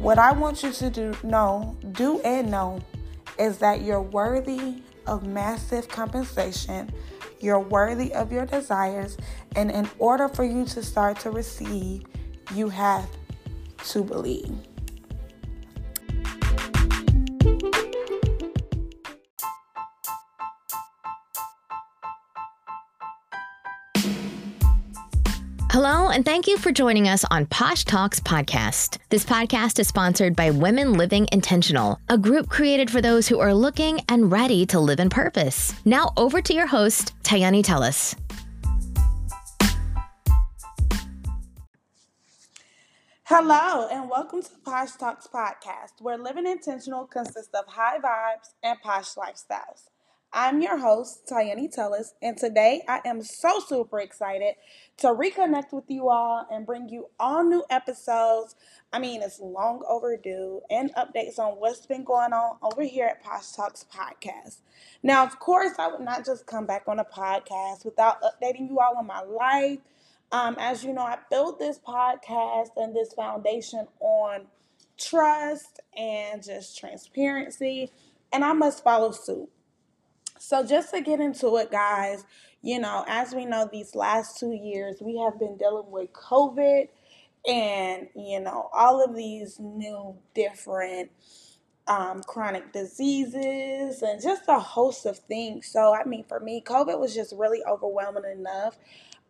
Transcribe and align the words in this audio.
What 0.00 0.18
I 0.18 0.30
want 0.32 0.62
you 0.62 0.70
to 0.70 0.90
do, 0.90 1.16
know, 1.24 1.76
do 1.90 2.20
and 2.20 2.52
know 2.52 2.80
is 3.36 3.58
that 3.58 3.82
you're 3.82 4.00
worthy 4.00 4.82
of 5.08 5.26
massive 5.26 5.88
compensation. 5.88 6.92
You're 7.40 7.58
worthy 7.58 8.14
of 8.14 8.30
your 8.30 8.46
desires. 8.46 9.16
And 9.56 9.72
in 9.72 9.90
order 9.98 10.28
for 10.28 10.44
you 10.44 10.64
to 10.66 10.84
start 10.84 11.18
to 11.20 11.30
receive, 11.30 12.04
you 12.54 12.68
have 12.68 13.08
to 13.88 14.04
believe. 14.04 14.56
Hello, 25.80 26.08
and 26.08 26.24
thank 26.24 26.48
you 26.48 26.58
for 26.58 26.72
joining 26.72 27.06
us 27.06 27.24
on 27.30 27.46
Posh 27.46 27.84
Talks 27.84 28.18
Podcast. 28.18 28.98
This 29.10 29.24
podcast 29.24 29.78
is 29.78 29.86
sponsored 29.86 30.34
by 30.34 30.50
Women 30.50 30.94
Living 30.94 31.28
Intentional, 31.30 32.00
a 32.08 32.18
group 32.18 32.48
created 32.48 32.90
for 32.90 33.00
those 33.00 33.28
who 33.28 33.38
are 33.38 33.54
looking 33.54 34.00
and 34.08 34.32
ready 34.32 34.66
to 34.66 34.80
live 34.80 34.98
in 34.98 35.08
purpose. 35.08 35.72
Now, 35.84 36.12
over 36.16 36.42
to 36.42 36.52
your 36.52 36.66
host, 36.66 37.14
Tayani 37.22 37.62
Tellis. 37.62 38.16
Hello, 43.22 43.86
and 43.86 44.10
welcome 44.10 44.42
to 44.42 44.50
Posh 44.64 44.96
Talks 44.96 45.28
Podcast, 45.28 46.00
where 46.00 46.18
living 46.18 46.48
intentional 46.48 47.06
consists 47.06 47.54
of 47.54 47.66
high 47.68 47.98
vibes 47.98 48.52
and 48.64 48.80
posh 48.80 49.14
lifestyles. 49.14 49.90
I'm 50.30 50.60
your 50.60 50.76
host, 50.76 51.26
Tayani 51.26 51.74
Tellis, 51.74 52.12
and 52.20 52.36
today 52.36 52.82
I 52.86 53.00
am 53.06 53.22
so 53.22 53.60
super 53.60 53.98
excited 53.98 54.56
to 54.98 55.06
reconnect 55.06 55.72
with 55.72 55.84
you 55.88 56.10
all 56.10 56.46
and 56.50 56.66
bring 56.66 56.90
you 56.90 57.06
all 57.18 57.42
new 57.42 57.64
episodes. 57.70 58.54
I 58.92 58.98
mean, 58.98 59.22
it's 59.22 59.40
long 59.40 59.82
overdue 59.88 60.60
and 60.68 60.94
updates 60.96 61.38
on 61.38 61.54
what's 61.54 61.86
been 61.86 62.04
going 62.04 62.34
on 62.34 62.58
over 62.60 62.82
here 62.82 63.06
at 63.06 63.22
Posh 63.22 63.52
Talks 63.52 63.86
Podcast. 63.90 64.58
Now, 65.02 65.24
of 65.24 65.38
course, 65.38 65.72
I 65.78 65.88
would 65.88 66.02
not 66.02 66.26
just 66.26 66.46
come 66.46 66.66
back 66.66 66.82
on 66.88 66.98
a 66.98 67.06
podcast 67.06 67.86
without 67.86 68.20
updating 68.20 68.68
you 68.68 68.80
all 68.80 68.98
on 68.98 69.06
my 69.06 69.22
life. 69.22 69.78
Um, 70.30 70.56
as 70.58 70.84
you 70.84 70.92
know, 70.92 71.04
I 71.04 71.16
built 71.30 71.58
this 71.58 71.78
podcast 71.78 72.68
and 72.76 72.94
this 72.94 73.14
foundation 73.14 73.86
on 73.98 74.42
trust 74.98 75.80
and 75.96 76.42
just 76.42 76.78
transparency, 76.78 77.90
and 78.30 78.44
I 78.44 78.52
must 78.52 78.84
follow 78.84 79.10
suit. 79.12 79.48
So, 80.38 80.64
just 80.64 80.92
to 80.94 81.00
get 81.00 81.20
into 81.20 81.56
it, 81.56 81.70
guys, 81.70 82.24
you 82.62 82.78
know, 82.78 83.04
as 83.08 83.34
we 83.34 83.44
know, 83.44 83.68
these 83.70 83.94
last 83.94 84.38
two 84.38 84.52
years, 84.52 84.96
we 85.00 85.18
have 85.18 85.38
been 85.38 85.56
dealing 85.56 85.90
with 85.90 86.12
COVID 86.12 86.88
and, 87.46 88.08
you 88.14 88.40
know, 88.40 88.68
all 88.72 89.02
of 89.04 89.16
these 89.16 89.58
new 89.58 90.16
different 90.34 91.10
um, 91.86 92.22
chronic 92.22 92.72
diseases 92.72 94.02
and 94.02 94.22
just 94.22 94.42
a 94.48 94.58
host 94.58 95.06
of 95.06 95.18
things. 95.18 95.66
So, 95.66 95.94
I 95.94 96.04
mean, 96.04 96.24
for 96.24 96.40
me, 96.40 96.62
COVID 96.64 96.98
was 97.00 97.14
just 97.14 97.34
really 97.36 97.60
overwhelming 97.66 98.24
enough 98.30 98.78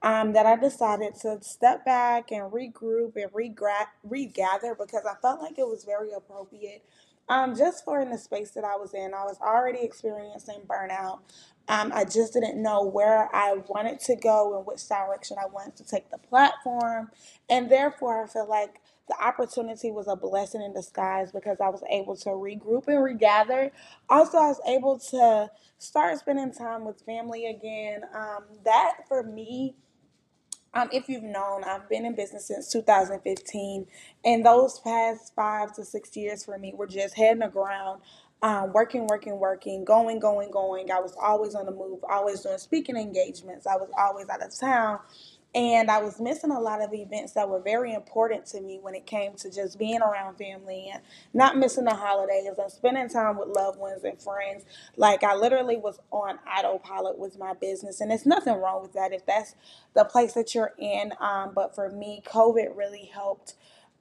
um, 0.02 0.32
that 0.32 0.46
I 0.46 0.56
decided 0.56 1.14
to 1.22 1.38
step 1.42 1.84
back 1.84 2.30
and 2.32 2.52
regroup 2.52 3.16
and 3.16 3.30
regather 3.32 4.74
because 4.74 5.04
I 5.08 5.14
felt 5.20 5.40
like 5.40 5.58
it 5.58 5.66
was 5.66 5.84
very 5.84 6.12
appropriate 6.12 6.84
um, 7.28 7.56
just 7.56 7.84
for 7.84 8.00
in 8.00 8.10
the 8.10 8.18
space 8.18 8.52
that 8.52 8.64
I 8.64 8.76
was 8.76 8.94
in, 8.94 9.14
I 9.14 9.24
was 9.24 9.38
already 9.40 9.80
experiencing 9.82 10.62
burnout. 10.66 11.20
Um, 11.68 11.92
I 11.94 12.04
just 12.04 12.32
didn't 12.34 12.62
know 12.62 12.84
where 12.84 13.34
I 13.34 13.54
wanted 13.68 14.00
to 14.00 14.16
go 14.16 14.56
and 14.56 14.66
which 14.66 14.88
direction 14.88 15.36
I 15.40 15.46
wanted 15.46 15.76
to 15.76 15.84
take 15.86 16.10
the 16.10 16.18
platform. 16.18 17.10
And 17.50 17.70
therefore, 17.70 18.24
I 18.24 18.26
feel 18.28 18.48
like 18.48 18.80
the 19.08 19.22
opportunity 19.22 19.90
was 19.90 20.08
a 20.08 20.16
blessing 20.16 20.62
in 20.62 20.72
disguise 20.74 21.32
because 21.32 21.58
I 21.60 21.68
was 21.68 21.82
able 21.90 22.16
to 22.18 22.30
regroup 22.30 22.88
and 22.88 23.02
regather. 23.02 23.72
Also, 24.08 24.38
I 24.38 24.48
was 24.48 24.60
able 24.66 24.98
to 25.10 25.50
start 25.78 26.18
spending 26.18 26.52
time 26.52 26.84
with 26.84 27.02
family 27.02 27.46
again. 27.46 28.02
Um, 28.14 28.44
that 28.64 29.08
for 29.08 29.22
me, 29.22 29.76
um, 30.78 30.90
if 30.92 31.08
you've 31.08 31.24
known, 31.24 31.64
I've 31.64 31.88
been 31.88 32.06
in 32.06 32.16
business 32.16 32.46
since 32.48 32.70
2015, 32.72 33.86
and 34.24 34.46
those 34.46 34.80
past 34.80 35.34
five 35.36 35.74
to 35.74 35.84
six 35.84 36.16
years 36.16 36.44
for 36.44 36.58
me 36.58 36.74
were 36.76 36.86
just 36.88 37.16
heading 37.16 37.40
the 37.40 37.48
ground, 37.48 38.02
um, 38.42 38.72
working, 38.72 39.06
working, 39.08 39.38
working, 39.40 39.84
going, 39.84 40.20
going, 40.20 40.50
going. 40.52 40.90
I 40.92 41.00
was 41.00 41.16
always 41.22 41.54
on 41.56 41.66
the 41.66 41.72
move, 41.72 42.00
always 42.08 42.42
doing 42.42 42.58
speaking 42.58 42.96
engagements. 42.96 43.66
I 43.66 43.76
was 43.76 43.90
always 43.98 44.28
out 44.30 44.42
of 44.42 44.58
town. 44.58 45.00
And 45.54 45.90
I 45.90 46.00
was 46.02 46.20
missing 46.20 46.52
a 46.52 46.60
lot 46.60 46.82
of 46.82 46.94
events 46.94 47.34
that 47.34 47.48
were 47.48 47.60
very 47.60 47.94
important 47.94 48.46
to 48.48 48.62
me 48.62 48.78
when 48.82 48.94
it 48.94 49.06
came 49.06 49.34
to 49.36 49.50
just 49.50 49.78
being 49.78 50.02
around 50.02 50.36
family 50.38 50.90
and 50.92 51.02
not 51.34 51.58
missing 51.58 51.84
the 51.84 51.94
holidays 51.94 52.46
and 52.58 52.72
spending 52.72 53.10
time 53.10 53.38
with 53.38 53.50
loved 53.56 53.78
ones 53.78 54.04
and 54.04 54.20
friends. 54.22 54.64
Like 54.96 55.24
I 55.24 55.36
literally 55.36 55.76
was 55.76 56.00
on 56.12 56.38
autopilot 56.48 57.18
with 57.18 57.38
my 57.38 57.54
business, 57.54 58.00
and 58.00 58.10
there's 58.12 58.26
nothing 58.26 58.54
wrong 58.54 58.82
with 58.82 58.94
that 58.94 59.12
if 59.12 59.26
that's 59.26 59.56
the 59.94 60.04
place 60.04 60.34
that 60.34 60.54
you're 60.54 60.72
in. 60.78 61.12
Um, 61.20 61.52
but 61.54 61.74
for 61.74 61.90
me, 61.90 62.22
COVID 62.26 62.76
really 62.76 63.10
helped 63.12 63.56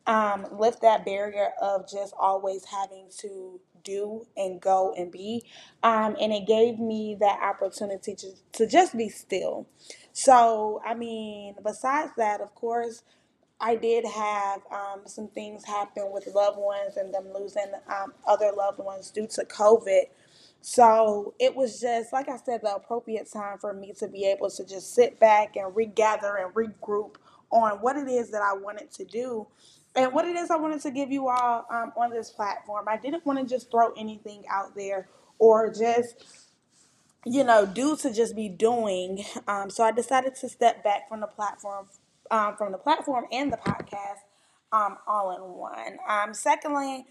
um, 0.08 0.47
lift 0.52 0.81
that 0.81 1.06
barrier 1.06 1.52
of 1.62 1.90
just 1.90 2.14
always 2.19 2.66
having 2.66 3.06
to 3.19 3.59
do 3.87 4.27
and 4.37 4.61
go 4.61 4.93
and 4.97 5.11
be. 5.11 5.43
Um, 5.83 6.17
and 6.21 6.33
it 6.33 6.45
gave 6.47 6.79
me 6.79 7.17
that 7.21 7.39
opportunity 7.41 8.15
to, 8.15 8.27
to 8.53 8.67
just 8.67 8.97
be 8.97 9.09
still. 9.09 9.67
So, 10.13 10.81
I 10.85 10.95
mean, 10.95 11.55
besides 11.63 12.11
that, 12.17 12.41
of 12.41 12.53
course, 12.55 13.03
I 13.59 13.75
did 13.77 14.05
have 14.05 14.61
um, 14.71 15.01
some 15.05 15.29
things 15.29 15.65
happen 15.65 16.11
with 16.11 16.27
loved 16.35 16.59
ones 16.59 16.97
and 16.97 17.13
them 17.13 17.25
losing 17.33 17.71
um, 17.87 18.13
other 18.27 18.51
loved 18.55 18.79
ones 18.79 19.11
due 19.11 19.27
to 19.27 19.45
COVID. 19.45 20.03
So 20.61 21.33
it 21.39 21.55
was 21.55 21.81
just, 21.81 22.13
like 22.13 22.29
I 22.29 22.37
said, 22.37 22.61
the 22.63 22.75
appropriate 22.75 23.31
time 23.31 23.57
for 23.59 23.73
me 23.73 23.93
to 23.99 24.07
be 24.09 24.25
able 24.25 24.49
to 24.51 24.65
just 24.65 24.93
sit 24.95 25.19
back 25.19 25.55
and 25.55 25.75
regather 25.75 26.35
and 26.37 26.53
regroup 26.53 27.15
on 27.51 27.77
what 27.77 27.97
it 27.97 28.09
is 28.09 28.31
that 28.31 28.43
I 28.43 28.53
wanted 28.53 28.91
to 28.93 29.05
do 29.05 29.47
and 29.95 30.13
what 30.13 30.25
it 30.25 30.35
is 30.35 30.51
I 30.51 30.57
wanted 30.57 30.81
to 30.81 30.91
give 30.91 31.11
you 31.11 31.27
all 31.27 31.65
um, 31.71 31.91
on 31.97 32.11
this 32.11 32.29
platform. 32.29 32.85
I 32.87 32.97
didn't 32.97 33.25
want 33.25 33.39
to 33.39 33.45
just 33.45 33.71
throw 33.71 33.91
anything 33.93 34.43
out 34.49 34.75
there 34.75 35.07
or 35.39 35.71
just 35.71 36.23
you 37.27 37.43
know, 37.43 37.65
do 37.65 37.95
to 37.97 38.13
just 38.13 38.35
be 38.35 38.49
doing. 38.49 39.23
Um, 39.47 39.69
so 39.69 39.83
I 39.83 39.91
decided 39.91 40.35
to 40.35 40.49
step 40.49 40.83
back 40.83 41.09
from 41.09 41.21
the 41.21 41.27
platform, 41.27 41.87
um, 42.31 42.55
from 42.55 42.71
the 42.71 42.77
platform 42.77 43.25
and 43.31 43.51
the 43.51 43.57
podcast, 43.57 44.23
um, 44.71 44.97
all 45.07 45.35
in 45.35 45.41
one. 45.41 45.97
Um, 46.07 46.33
secondly, 46.33 47.05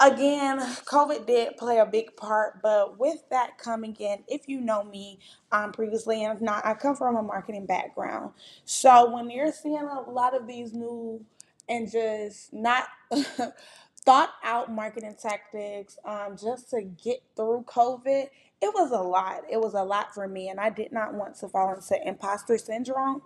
again, 0.00 0.58
COVID 0.58 1.26
did 1.26 1.56
play 1.56 1.78
a 1.78 1.86
big 1.86 2.16
part, 2.16 2.60
but 2.62 2.98
with 2.98 3.22
that 3.30 3.56
coming 3.58 3.96
in, 3.98 4.24
if 4.28 4.42
you 4.46 4.60
know 4.60 4.84
me 4.84 5.18
um, 5.50 5.72
previously, 5.72 6.22
and 6.24 6.36
if 6.36 6.42
not, 6.42 6.64
I 6.66 6.74
come 6.74 6.94
from 6.94 7.16
a 7.16 7.22
marketing 7.22 7.66
background. 7.66 8.32
So 8.64 9.10
when 9.10 9.30
you're 9.30 9.52
seeing 9.52 9.76
a 9.78 10.10
lot 10.10 10.36
of 10.36 10.46
these 10.46 10.74
new 10.74 11.24
and 11.72 11.90
just 11.90 12.52
not 12.52 12.86
thought 14.04 14.30
out 14.44 14.70
marketing 14.72 15.16
tactics 15.20 15.98
um, 16.04 16.36
just 16.36 16.70
to 16.70 16.82
get 16.82 17.22
through 17.36 17.64
COVID, 17.68 18.28
it 18.62 18.74
was 18.74 18.92
a 18.92 19.02
lot. 19.02 19.42
It 19.50 19.60
was 19.60 19.74
a 19.74 19.82
lot 19.82 20.14
for 20.14 20.28
me, 20.28 20.50
and 20.50 20.60
I 20.60 20.70
did 20.70 20.92
not 20.92 21.14
want 21.14 21.36
to 21.36 21.48
fall 21.48 21.74
into 21.74 21.96
imposter 22.06 22.58
syndrome. 22.58 23.22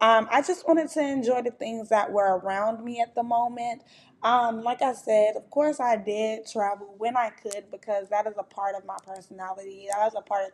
Um, 0.00 0.28
I 0.30 0.42
just 0.42 0.66
wanted 0.68 0.90
to 0.90 1.02
enjoy 1.02 1.42
the 1.42 1.50
things 1.52 1.90
that 1.90 2.12
were 2.12 2.38
around 2.38 2.84
me 2.84 3.00
at 3.00 3.14
the 3.14 3.22
moment. 3.22 3.82
Um, 4.22 4.62
like 4.62 4.82
I 4.82 4.94
said, 4.94 5.36
of 5.36 5.50
course, 5.50 5.80
I 5.80 5.96
did 5.96 6.46
travel 6.46 6.94
when 6.98 7.16
I 7.16 7.30
could 7.30 7.70
because 7.70 8.08
that 8.10 8.26
is 8.26 8.34
a 8.38 8.42
part 8.44 8.76
of 8.76 8.86
my 8.86 8.96
personality. 9.06 9.88
That 9.92 10.08
is 10.08 10.14
a 10.16 10.22
part 10.22 10.46
of 10.46 10.52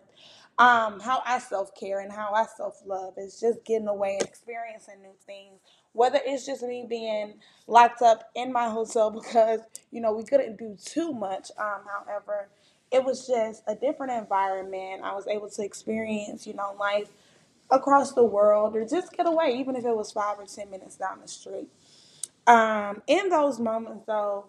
um, 0.58 1.00
how 1.00 1.22
I 1.26 1.40
self 1.40 1.74
care 1.74 2.00
and 2.00 2.12
how 2.12 2.32
I 2.34 2.46
self 2.56 2.80
love. 2.86 3.14
is 3.18 3.40
just 3.40 3.64
getting 3.66 3.88
away 3.88 4.18
and 4.20 4.28
experiencing 4.28 5.02
new 5.02 5.14
things. 5.26 5.60
Whether 5.92 6.20
it's 6.24 6.46
just 6.46 6.62
me 6.62 6.86
being 6.88 7.34
locked 7.68 8.02
up 8.02 8.30
in 8.36 8.52
my 8.52 8.70
hotel 8.70 9.10
because 9.12 9.60
you 9.92 10.00
know 10.02 10.14
we 10.14 10.24
couldn't 10.24 10.58
do 10.58 10.76
too 10.84 11.12
much. 11.12 11.50
Um, 11.58 11.82
however, 11.86 12.48
it 12.92 13.04
was 13.04 13.26
just 13.26 13.64
a 13.68 13.74
different 13.76 14.12
environment. 14.12 15.02
I 15.04 15.14
was 15.14 15.26
able 15.28 15.50
to 15.50 15.62
experience, 15.64 16.46
you 16.46 16.54
know, 16.54 16.76
life 16.80 17.10
across 17.70 18.12
the 18.12 18.24
world 18.24 18.76
or 18.76 18.86
just 18.86 19.12
get 19.16 19.26
away, 19.26 19.56
even 19.58 19.76
if 19.76 19.84
it 19.84 19.96
was 19.96 20.12
five 20.12 20.38
or 20.38 20.46
10 20.46 20.70
minutes 20.70 20.96
down 20.96 21.20
the 21.22 21.28
street. 21.28 21.68
Um, 22.46 23.02
in 23.08 23.30
those 23.30 23.60
moments, 23.60 24.04
though, 24.06 24.46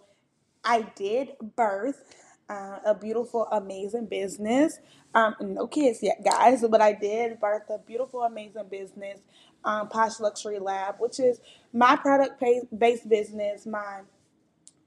I 0.63 0.83
did 0.95 1.33
birth 1.55 2.15
uh, 2.49 2.79
a 2.85 2.95
beautiful, 2.95 3.47
amazing 3.51 4.07
business. 4.07 4.79
Um, 5.13 5.35
no 5.41 5.67
kids 5.67 5.99
yet, 6.03 6.23
guys, 6.23 6.63
but 6.69 6.81
I 6.81 6.93
did 6.93 7.39
birth 7.39 7.63
a 7.69 7.79
beautiful, 7.79 8.21
amazing 8.23 8.67
business, 8.69 9.19
um, 9.65 9.89
Posh 9.89 10.19
Luxury 10.19 10.59
Lab, 10.59 10.95
which 10.99 11.19
is 11.19 11.39
my 11.73 11.95
product 11.95 12.41
based 12.77 13.09
business, 13.09 13.65
my 13.65 14.01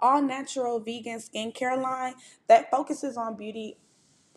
all 0.01 0.23
natural 0.23 0.81
vegan 0.81 1.19
skincare 1.19 1.81
line 1.81 2.15
that 2.49 2.71
focuses 2.71 3.17
on 3.17 3.37
beauty 3.37 3.77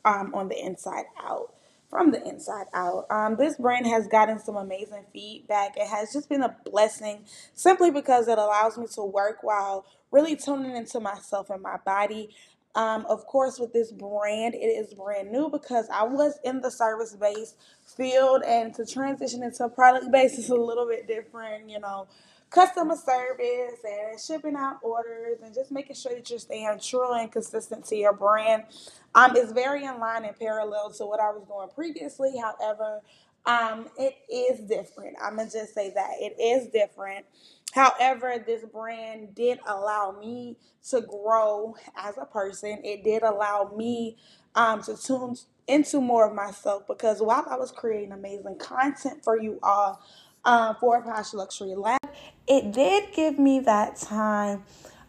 um, 0.06 0.34
on 0.36 0.50
the 0.50 0.60
inside 0.60 1.06
out. 1.24 1.54
from 1.90 2.12
the 2.12 2.28
inside 2.28 2.66
out. 2.74 3.06
Um, 3.12 3.36
this 3.38 3.58
brand 3.58 3.88
has 3.88 4.08
gotten 4.08 4.40
some 4.40 4.56
amazing 4.58 5.06
feedback. 5.14 5.78
It 5.78 5.88
has 5.88 6.12
just 6.14 6.30
been 6.30 6.42
a 6.44 6.56
blessing 6.66 7.26
simply 7.54 7.92
because 7.92 8.28
it 8.28 8.38
allows 8.40 8.78
me 8.78 8.88
to 8.96 9.04
work 9.04 9.38
while 9.44 9.86
really 10.12 10.36
tuning 10.36 10.76
into 10.76 11.00
myself 11.00 11.50
and 11.52 11.62
my 11.62 11.78
body. 11.86 12.30
Um, 12.75 13.06
of 13.10 13.25
course, 13.28 13.60
with 13.60 13.74
this 13.74 13.92
brand, 13.92 14.56
it 14.56 14.60
is 14.60 14.94
brand 14.94 15.31
new 15.31 15.50
because 15.50 15.88
I 15.94 16.04
was 16.04 16.40
in 16.44 16.62
the 16.62 16.72
service 16.72 17.16
based 17.16 17.58
field, 17.98 18.44
and 18.48 18.74
to 18.75 18.86
transition 18.86 19.44
into 19.44 19.70
product 19.70 20.12
based 20.12 20.40
is 20.40 20.50
a 20.50 20.56
little 20.56 20.88
bit 20.88 21.08
different, 21.08 21.70
you 21.70 21.80
know 21.80 22.08
customer 22.52 22.96
service 22.96 23.80
and 23.84 24.20
shipping 24.22 24.56
out 24.58 24.78
orders 24.84 25.40
and 25.44 25.54
just 25.54 25.72
making 25.72 25.96
sure 25.96 26.16
that 26.16 26.30
you're 26.30 26.40
staying 26.40 26.80
true 26.81 27.14
and 27.14 27.31
consistent 27.31 27.86
to 27.86 27.96
your 27.98 28.14
brand. 28.14 28.64
Um, 29.16 29.36
is 29.38 29.52
very 29.54 29.86
in 29.86 30.00
line 30.00 30.25
and 30.25 30.38
parallel 30.40 30.92
to 30.94 31.06
what 31.06 31.20
I 31.22 31.31
was 31.31 31.44
doing 31.48 31.70
previously. 31.75 32.34
However, 32.42 33.02
um, 33.46 33.88
it 33.98 34.16
is 34.31 34.62
different. 34.62 35.18
I'm 35.24 35.38
gonna 35.38 35.50
just 35.52 35.74
say 35.75 35.92
that 35.96 36.12
it 36.20 36.36
is 36.42 36.70
different. 36.70 37.25
However, 37.74 38.36
this 38.46 38.64
brand 38.66 39.34
did 39.34 39.60
allow 39.66 40.16
me 40.20 40.58
to 40.90 41.02
grow 41.02 41.75
as 41.96 42.18
a 42.20 42.25
person. 42.25 42.80
It 42.84 43.04
did 43.04 43.24
allow 43.24 43.74
me 43.75 44.18
um, 44.54 44.84
to 44.84 44.96
tune 44.96 45.36
into 45.68 46.00
more 46.00 46.28
of 46.28 46.36
myself 46.36 46.84
because 46.88 47.20
while 47.22 47.46
I 47.50 47.56
was 47.56 47.72
creating 47.72 48.12
amazing 48.12 48.58
content 48.60 49.24
for 49.24 49.40
you 49.40 49.60
all 49.64 50.02
um, 50.46 50.75
for 50.80 51.02
Posh 51.02 51.34
Luxury 51.34 51.74
Lab, 51.75 52.00
it 52.48 52.72
did 52.72 53.12
give 53.12 53.40
me 53.40 53.62
that 53.62 53.96
time 53.96 54.64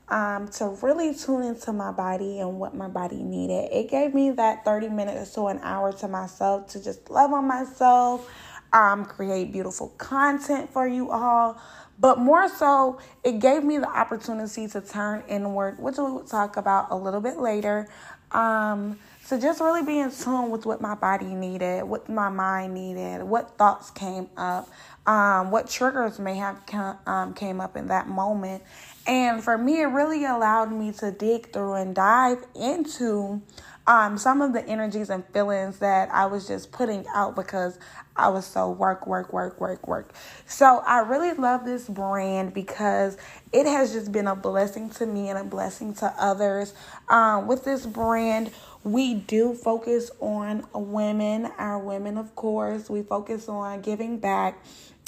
um, 0.09 0.49
to 0.49 0.69
really 0.83 1.15
tune 1.15 1.43
into 1.43 1.73
my 1.73 1.91
body 1.91 2.39
and 2.39 2.59
what 2.59 2.75
my 2.75 2.89
body 2.89 3.23
needed. 3.23 3.71
It 3.73 3.91
gave 3.91 4.15
me 4.15 4.31
that 4.33 4.65
30 4.65 4.89
minutes 4.89 5.35
to 5.35 5.49
an 5.49 5.61
hour 5.63 5.93
to 5.95 6.09
myself 6.09 6.69
to 6.69 6.83
just 6.83 7.11
love 7.11 7.33
on 7.33 7.47
myself, 7.47 8.31
um, 8.73 9.05
create 9.05 9.53
beautiful 9.53 9.89
content 9.99 10.73
for 10.73 10.87
you 10.87 11.11
all. 11.11 11.61
But 11.99 12.19
more 12.19 12.49
so, 12.49 12.99
it 13.23 13.39
gave 13.39 13.63
me 13.65 13.79
the 13.79 13.89
opportunity 13.89 14.67
to 14.69 14.81
turn 14.81 15.23
inward, 15.29 15.79
which 15.79 15.97
we 15.97 16.05
will 16.05 16.25
talk 16.25 16.57
about 16.57 16.89
a 16.91 16.97
little 16.97 17.21
bit 17.21 17.39
later. 17.39 17.89
Um, 18.33 18.99
so 19.25 19.41
just 19.41 19.61
really 19.61 19.83
be 19.83 20.01
in 20.01 20.11
tune 20.11 20.51
with 20.51 20.67
what 20.67 20.81
my 20.81 20.95
body 20.95 21.35
needed, 21.35 21.85
what 21.85 22.11
my 22.11 22.29
mind 22.29 22.75
needed, 22.75 23.23
what 23.23 23.57
thoughts 23.57 23.91
came 23.91 24.29
up, 24.37 24.69
um, 25.07 25.51
what 25.51 25.71
triggers 25.71 26.19
may 26.19 26.35
have 26.37 26.67
come, 26.67 26.99
um, 27.07 27.33
came 27.33 27.61
up 27.61 27.77
in 27.77 27.87
that 27.87 28.07
moment. 28.07 28.63
And 29.07 29.43
for 29.43 29.57
me, 29.57 29.81
it 29.81 29.87
really 29.87 30.25
allowed 30.25 30.73
me 30.73 30.93
to 30.93 31.11
dig 31.11 31.53
through 31.53 31.75
and 31.75 31.95
dive 31.95 32.45
into 32.55 33.41
um, 33.87 34.17
some 34.17 34.41
of 34.41 34.53
the 34.53 34.67
energies 34.67 35.11
and 35.11 35.25
feelings 35.27 35.79
that 35.81 36.11
I 36.11 36.27
was 36.27 36.47
just 36.47 36.73
putting 36.73 37.05
out 37.15 37.37
because 37.37 37.79
I 38.17 38.29
was 38.29 38.47
so 38.47 38.71
work, 38.71 39.07
work, 39.07 39.33
work, 39.33 39.61
work, 39.61 39.87
work. 39.87 40.15
So 40.47 40.83
I 40.87 41.01
really 41.01 41.33
love 41.33 41.65
this 41.65 41.89
brand 41.89 42.55
because 42.55 43.19
it 43.53 43.67
has 43.67 43.93
just 43.93 44.13
been 44.13 44.27
a 44.27 44.37
blessing 44.37 44.91
to 44.91 45.07
me 45.07 45.29
and 45.29 45.39
a 45.39 45.45
blessing 45.45 45.95
to 45.95 46.15
others. 46.19 46.75
Um, 47.09 47.47
with 47.47 47.65
this 47.65 47.85
brand, 47.85 48.53
we 48.85 49.15
do 49.15 49.55
focus 49.55 50.11
on 50.21 50.67
women, 50.73 51.51
our 51.59 51.79
women, 51.79 52.17
of 52.17 52.35
course. 52.37 52.89
We 52.89 53.03
focus 53.03 53.49
on 53.49 53.83
giving 53.83 54.19
back 54.19 54.63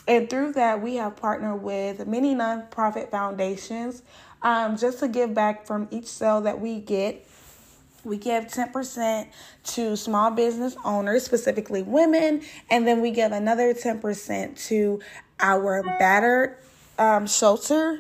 and 0.08 0.31
through 0.31 0.52
that, 0.52 0.82
we 0.82 0.96
have 0.96 1.17
partnered 1.17 1.62
with 1.62 2.06
many 2.06 2.34
nonprofit 2.34 3.11
foundations 3.11 4.02
um, 4.43 4.76
just 4.76 5.00
to 5.00 5.08
give 5.08 5.34
back 5.34 5.67
from 5.67 5.88
each 5.90 6.06
sale 6.06 6.40
that 6.43 6.61
we 6.61 6.79
get. 6.81 7.26
We 8.06 8.17
give 8.19 8.47
10% 8.47 9.26
to 9.64 9.97
small 9.97 10.31
business 10.31 10.76
owners, 10.85 11.25
specifically 11.25 11.82
women, 11.82 12.43
and 12.70 12.87
then 12.87 13.03
we 13.03 13.11
give 13.11 13.32
another 13.32 13.75
10% 13.75 14.67
to 14.69 15.00
our 15.41 15.82
battered 15.82 16.56
um, 16.99 17.26
shelter 17.26 17.99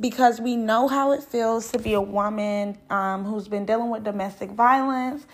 because 0.00 0.40
we 0.40 0.56
know 0.56 0.88
how 0.88 1.12
it 1.12 1.22
feels 1.22 1.70
to 1.72 1.78
be 1.78 1.94
a 1.94 2.00
woman 2.00 2.78
um, 2.90 3.24
who's 3.24 3.48
been 3.48 3.64
dealing 3.64 3.90
with 3.90 4.04
domestic 4.04 4.50
violence 4.50 5.24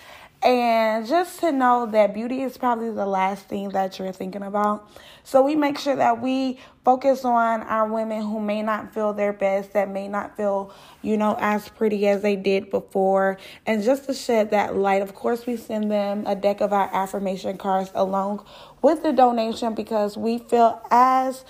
and 0.45 1.07
just 1.07 1.41
to 1.41 1.51
know 1.51 1.87
that 1.87 2.13
beauty 2.13 2.43
is 2.43 2.59
probably 2.59 2.91
the 2.91 3.07
last 3.07 3.49
thing 3.49 3.71
that 3.71 3.99
you're 3.99 4.13
thinking 4.13 4.43
about. 4.43 4.91
So 5.23 5.41
we 5.41 5.57
make 5.57 5.79
sure 5.79 5.97
that 5.97 6.21
we 6.21 6.59
focus 6.85 7.25
on 7.25 7.63
our 7.63 7.89
women 7.89 8.21
who 8.21 8.41
may 8.41 8.61
not 8.61 8.93
feel 8.93 9.15
their 9.15 9.33
best, 9.33 9.73
that 9.73 9.89
may 9.89 10.07
not 10.07 10.37
feel, 10.37 10.71
you 11.01 11.17
know, 11.17 11.35
as 11.41 11.71
pretty 11.71 12.07
as 12.09 12.21
they 12.21 12.37
did 12.37 12.69
before. 12.69 13.39
And 13.65 13.83
just 13.83 14.05
to 14.05 14.13
shed 14.13 14.51
that 14.51 14.77
light, 14.77 15.01
of 15.01 15.15
course, 15.15 15.47
we 15.47 15.57
send 15.57 15.91
them 15.91 16.25
a 16.27 16.37
deck 16.37 16.61
of 16.61 16.75
our 16.75 16.95
affirmation 16.95 17.57
cards 17.57 17.91
along 17.95 18.45
with 18.83 19.03
the 19.03 19.13
donation 19.13 19.75
because 19.75 20.15
we 20.15 20.37
feel 20.37 20.83
as 20.91 21.47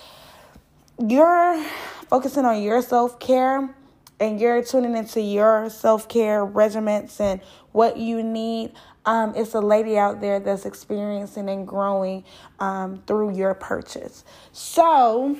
you're 1.05 1.61
focusing 2.09 2.45
on 2.45 2.63
your 2.63 2.81
self 2.81 3.19
care 3.19 3.75
and 4.19 4.39
you're 4.39 4.63
tuning 4.63 4.95
into 4.95 5.21
your 5.21 5.69
self 5.69 6.07
care 6.07 6.43
regiments 6.43 7.19
and 7.19 7.41
what 7.71 7.97
you 7.97 8.23
need, 8.23 8.71
um, 9.05 9.33
it's 9.35 9.53
a 9.53 9.59
lady 9.59 9.97
out 9.97 10.21
there 10.21 10.39
that's 10.39 10.65
experiencing 10.65 11.49
and 11.49 11.67
growing 11.67 12.23
um, 12.59 13.03
through 13.05 13.35
your 13.35 13.53
purchase. 13.53 14.23
So, 14.51 15.37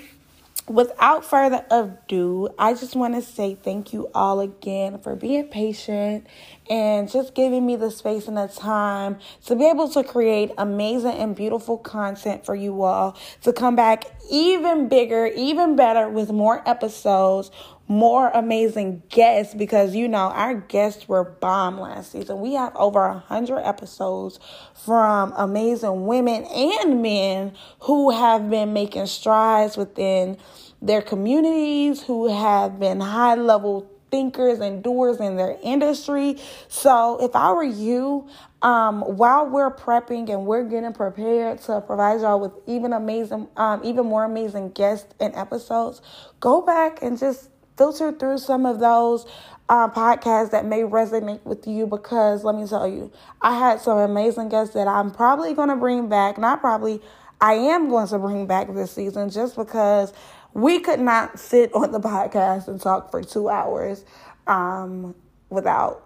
without 0.68 1.24
further 1.24 1.66
ado, 1.69 2.50
I 2.57 2.74
just 2.74 2.95
want 2.95 3.13
to 3.16 3.22
say 3.22 3.56
thank 3.56 3.94
you 3.94 4.10
all 4.13 4.39
again 4.39 5.00
for 5.00 5.16
being 5.16 5.48
patient 5.48 6.27
and 6.69 7.10
just 7.10 7.36
giving 7.36 7.66
me 7.66 7.75
the 7.75 7.92
space 7.92 8.27
and 8.27 8.36
the 8.36 8.48
time 8.48 9.18
to 9.45 9.56
be 9.56 9.66
able 9.66 9.89
to 9.89 10.04
create 10.04 10.51
amazing 10.57 11.12
and 11.13 11.36
beautiful 11.36 11.77
content 11.77 12.45
for 12.45 12.56
you 12.56 12.81
all 12.83 13.16
to 13.44 13.54
come 13.54 13.75
back 13.75 14.06
even 14.31 14.89
bigger, 14.89 15.27
even 15.27 15.75
better 15.75 16.10
with 16.10 16.31
more 16.31 16.68
episodes 16.68 17.51
more 17.87 18.29
amazing 18.29 19.03
guests 19.09 19.53
because 19.53 19.95
you 19.95 20.07
know 20.07 20.29
our 20.29 20.55
guests 20.55 21.07
were 21.07 21.23
bomb 21.23 21.79
last 21.79 22.11
season. 22.11 22.39
We 22.39 22.53
have 22.53 22.75
over 22.75 23.03
a 23.03 23.19
hundred 23.19 23.59
episodes 23.59 24.39
from 24.85 25.33
amazing 25.37 26.05
women 26.05 26.45
and 26.45 27.01
men 27.01 27.53
who 27.81 28.09
have 28.09 28.49
been 28.49 28.73
making 28.73 29.05
strides 29.05 29.77
within 29.77 30.37
their 30.81 31.01
communities, 31.01 32.01
who 32.03 32.27
have 32.27 32.79
been 32.79 32.99
high 32.99 33.35
level 33.35 33.89
thinkers 34.11 34.59
and 34.59 34.83
doers 34.83 35.19
in 35.19 35.35
their 35.35 35.57
industry. 35.61 36.38
So 36.67 37.17
if 37.21 37.35
I 37.35 37.51
were 37.51 37.63
you, 37.63 38.27
um, 38.61 39.01
while 39.01 39.47
we're 39.47 39.75
prepping 39.75 40.29
and 40.29 40.45
we're 40.45 40.63
getting 40.63 40.93
prepared 40.93 41.61
to 41.63 41.81
provide 41.81 42.21
y'all 42.21 42.39
with 42.39 42.53
even 42.65 42.93
amazing, 42.93 43.47
um, 43.57 43.81
even 43.83 44.05
more 44.05 44.23
amazing 44.23 44.71
guests 44.71 45.13
and 45.19 45.35
episodes, 45.35 46.01
go 46.39 46.61
back 46.61 47.01
and 47.01 47.19
just 47.19 47.50
filter 47.77 48.12
through 48.12 48.38
some 48.38 48.65
of 48.65 48.79
those 48.79 49.25
uh, 49.67 49.89
podcasts 49.89 50.51
that 50.51 50.65
may 50.65 50.82
resonate 50.82 51.44
with 51.44 51.67
you 51.67 51.88
because 51.88 52.44
let 52.44 52.55
me 52.55 52.67
tell 52.67 52.88
you, 52.88 53.12
I 53.41 53.58
had 53.58 53.82
some 53.82 53.98
amazing 53.98 54.50
guests 54.50 54.74
that 54.75 54.88
I'm 54.88 55.12
probably 55.12 55.53
going 55.53 55.70
to 55.70 55.75
bring 55.75 56.08
back. 56.08 56.38
Not 56.38 56.62
probably, 56.62 57.01
I 57.41 57.53
am 57.53 57.89
going 57.89 58.08
to 58.08 58.20
bring 58.20 58.46
back 58.46 58.74
this 58.74 58.91
season 58.91 59.29
just 59.29 59.55
because 59.55 60.13
we 60.53 60.79
could 60.79 61.00
not 61.00 61.39
sit 61.39 61.74
on 61.74 61.91
the 61.91 62.00
podcast 62.00 62.67
and 62.67 62.79
talk 62.79 63.12
for 63.12 63.24
two 63.24 63.50
hours 63.50 64.05
um, 64.48 65.15
without 65.50 66.05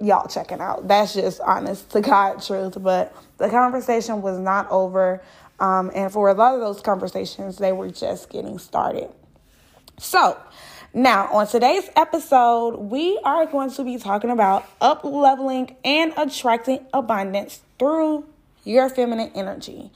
y'all 0.00 0.28
checking 0.28 0.60
out. 0.60 0.86
That's 0.86 1.14
just 1.14 1.40
honest 1.40 1.90
to 1.90 2.00
God 2.00 2.42
truth. 2.46 2.76
But 2.80 3.16
the 3.38 3.48
conversation 3.48 4.22
was 4.22 4.38
not 4.38 4.70
over. 4.70 5.22
Um, 5.58 5.90
and 5.94 6.12
for 6.12 6.28
a 6.28 6.34
lot 6.34 6.54
of 6.54 6.60
those 6.60 6.80
conversations, 6.80 7.58
they 7.58 7.72
were 7.72 7.90
just 7.90 8.30
getting 8.30 8.58
started. 8.58 9.10
So, 9.98 10.38
now, 10.98 11.28
on 11.32 11.46
today's 11.46 11.88
episode, 11.94 12.76
we 12.76 13.20
are 13.22 13.46
going 13.46 13.70
to 13.70 13.84
be 13.84 13.98
talking 13.98 14.30
about 14.30 14.68
up 14.80 15.04
leveling 15.04 15.76
and 15.84 16.12
attracting 16.16 16.84
abundance 16.92 17.60
through 17.78 18.26
your 18.64 18.88
feminine 18.88 19.30
energy. 19.36 19.92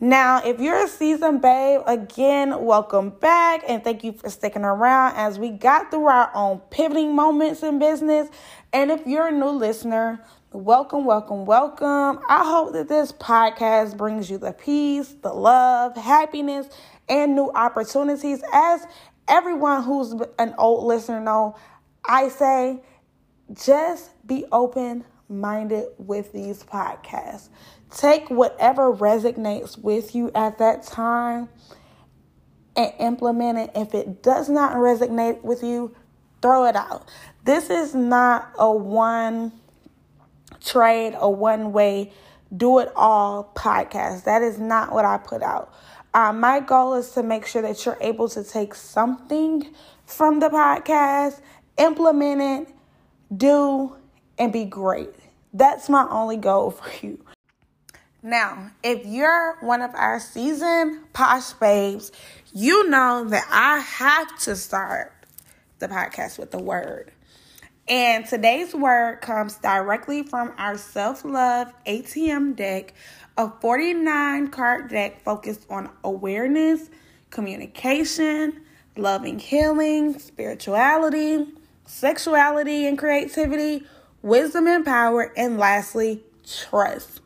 Now, 0.00 0.40
if 0.42 0.58
you're 0.58 0.82
a 0.82 0.88
seasoned 0.88 1.42
babe, 1.42 1.82
again, 1.86 2.64
welcome 2.64 3.10
back 3.10 3.64
and 3.68 3.84
thank 3.84 4.02
you 4.02 4.12
for 4.12 4.30
sticking 4.30 4.64
around 4.64 5.14
as 5.16 5.38
we 5.38 5.50
got 5.50 5.90
through 5.90 6.06
our 6.06 6.30
own 6.34 6.62
pivoting 6.70 7.14
moments 7.14 7.62
in 7.62 7.78
business. 7.78 8.30
And 8.72 8.90
if 8.90 9.06
you're 9.06 9.26
a 9.26 9.32
new 9.32 9.50
listener, 9.50 10.24
welcome, 10.52 11.04
welcome, 11.04 11.44
welcome. 11.44 12.18
I 12.30 12.46
hope 12.46 12.72
that 12.72 12.88
this 12.88 13.12
podcast 13.12 13.98
brings 13.98 14.30
you 14.30 14.38
the 14.38 14.52
peace, 14.52 15.14
the 15.20 15.34
love, 15.34 15.98
happiness, 15.98 16.66
and 17.10 17.34
new 17.34 17.50
opportunities 17.54 18.42
as 18.54 18.86
everyone 19.28 19.82
who's 19.82 20.14
an 20.38 20.54
old 20.58 20.84
listener 20.86 21.20
know, 21.20 21.56
I 22.04 22.28
say 22.28 22.82
just 23.52 24.10
be 24.26 24.44
open 24.52 25.04
minded 25.28 25.86
with 25.98 26.32
these 26.32 26.62
podcasts. 26.62 27.48
Take 27.90 28.30
whatever 28.30 28.92
resonates 28.92 29.78
with 29.78 30.14
you 30.14 30.30
at 30.34 30.58
that 30.58 30.82
time 30.84 31.48
and 32.76 32.92
implement 32.98 33.58
it. 33.58 33.70
If 33.74 33.94
it 33.94 34.22
does 34.22 34.48
not 34.48 34.74
resonate 34.76 35.42
with 35.42 35.62
you, 35.62 35.94
throw 36.42 36.66
it 36.66 36.76
out. 36.76 37.08
This 37.44 37.70
is 37.70 37.94
not 37.94 38.50
a 38.58 38.70
one 38.70 39.52
trade, 40.60 41.14
a 41.18 41.28
one 41.28 41.72
way 41.72 42.12
do 42.54 42.80
it 42.80 42.90
all 42.96 43.52
podcast. 43.54 44.24
That 44.24 44.42
is 44.42 44.58
not 44.58 44.92
what 44.92 45.04
I 45.04 45.18
put 45.18 45.42
out. 45.42 45.72
Uh, 46.12 46.32
my 46.32 46.60
goal 46.60 46.94
is 46.94 47.10
to 47.12 47.22
make 47.22 47.46
sure 47.46 47.62
that 47.62 47.84
you're 47.86 47.98
able 48.00 48.28
to 48.28 48.42
take 48.42 48.74
something 48.74 49.72
from 50.04 50.40
the 50.40 50.48
podcast, 50.48 51.40
implement 51.78 52.68
it, 52.68 52.74
do, 53.36 53.96
and 54.38 54.52
be 54.52 54.64
great. 54.64 55.10
That's 55.52 55.88
my 55.88 56.06
only 56.10 56.36
goal 56.36 56.70
for 56.72 57.06
you. 57.06 57.24
Now, 58.22 58.70
if 58.82 59.06
you're 59.06 59.56
one 59.60 59.80
of 59.80 59.94
our 59.94 60.20
seasoned 60.20 61.12
posh 61.12 61.52
babes, 61.54 62.12
you 62.52 62.88
know 62.88 63.24
that 63.28 63.46
I 63.50 63.78
have 63.78 64.38
to 64.40 64.56
start 64.56 65.12
the 65.78 65.88
podcast 65.88 66.38
with 66.38 66.50
the 66.50 66.58
word. 66.58 67.12
And 67.88 68.26
today's 68.26 68.74
word 68.74 69.20
comes 69.20 69.56
directly 69.56 70.22
from 70.22 70.52
our 70.58 70.76
self 70.76 71.24
love 71.24 71.72
ATM 71.86 72.54
deck, 72.54 72.94
a 73.40 73.50
49 73.62 74.48
card 74.48 74.90
deck 74.90 75.22
focused 75.22 75.64
on 75.70 75.88
awareness, 76.04 76.90
communication, 77.30 78.60
loving 78.96 79.38
healing, 79.38 80.18
spirituality, 80.18 81.46
sexuality 81.86 82.86
and 82.86 82.98
creativity, 82.98 83.82
wisdom 84.20 84.66
and 84.66 84.84
power, 84.84 85.32
and 85.38 85.56
lastly, 85.56 86.22
trust. 86.46 87.22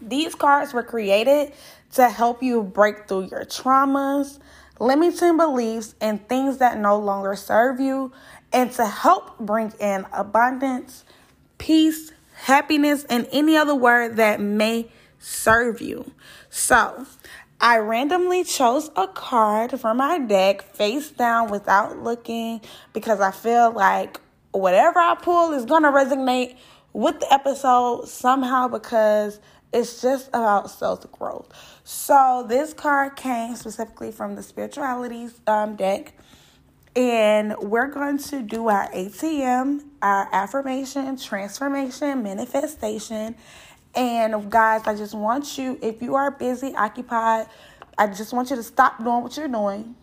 These 0.00 0.34
cards 0.34 0.74
were 0.74 0.82
created 0.82 1.52
to 1.92 2.08
help 2.08 2.42
you 2.42 2.64
break 2.64 3.06
through 3.06 3.26
your 3.26 3.44
traumas, 3.44 4.40
limiting 4.80 5.36
beliefs, 5.36 5.94
and 6.00 6.28
things 6.28 6.58
that 6.58 6.78
no 6.78 6.98
longer 6.98 7.36
serve 7.36 7.78
you 7.78 8.10
and 8.52 8.72
to 8.72 8.84
help 8.84 9.38
bring 9.38 9.72
in 9.78 10.04
abundance, 10.12 11.04
peace, 11.58 12.10
happiness, 12.34 13.04
and 13.04 13.28
any 13.30 13.56
other 13.56 13.76
word 13.76 14.16
that 14.16 14.40
may 14.40 14.88
serve 15.22 15.80
you. 15.80 16.12
So, 16.50 17.06
I 17.60 17.78
randomly 17.78 18.42
chose 18.42 18.90
a 18.96 19.06
card 19.06 19.80
from 19.80 19.98
my 19.98 20.18
deck 20.18 20.62
face 20.62 21.10
down 21.10 21.50
without 21.50 21.96
looking 21.98 22.60
because 22.92 23.20
I 23.20 23.30
feel 23.30 23.70
like 23.70 24.20
whatever 24.50 24.98
I 24.98 25.14
pull 25.14 25.52
is 25.52 25.64
going 25.64 25.84
to 25.84 25.90
resonate 25.90 26.56
with 26.92 27.20
the 27.20 27.32
episode 27.32 28.08
somehow 28.08 28.66
because 28.66 29.38
it's 29.72 30.02
just 30.02 30.28
about 30.28 30.70
self 30.70 31.10
growth. 31.12 31.48
So, 31.84 32.44
this 32.48 32.74
card 32.74 33.16
came 33.16 33.54
specifically 33.54 34.12
from 34.12 34.34
the 34.34 34.42
spiritualities 34.42 35.40
um, 35.46 35.76
deck 35.76 36.14
and 36.94 37.54
we're 37.58 37.88
going 37.88 38.18
to 38.18 38.42
do 38.42 38.68
our 38.68 38.90
ATM, 38.90 39.82
our 40.02 40.28
affirmation, 40.32 41.16
transformation, 41.16 42.22
manifestation. 42.22 43.34
And 43.94 44.50
guys, 44.50 44.82
I 44.86 44.94
just 44.94 45.14
want 45.14 45.58
you, 45.58 45.78
if 45.82 46.00
you 46.00 46.14
are 46.14 46.30
busy, 46.30 46.74
occupied, 46.74 47.46
I 47.98 48.06
just 48.06 48.32
want 48.32 48.48
you 48.50 48.56
to 48.56 48.62
stop 48.62 48.98
doing 48.98 49.22
what 49.22 49.36
you're 49.36 49.48
doing. 49.48 49.94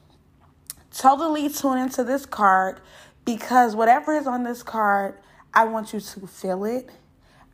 Totally 0.96 1.50
tune 1.50 1.80
into 1.80 2.04
this 2.04 2.26
card 2.26 2.82
because 3.26 3.76
whatever 3.76 4.14
is 4.14 4.28
on 4.28 4.44
this 4.44 4.62
card, 4.62 5.16
I 5.54 5.66
want 5.66 5.94
you 5.94 6.00
to 6.00 6.28
feel 6.28 6.66
it. 6.66 6.90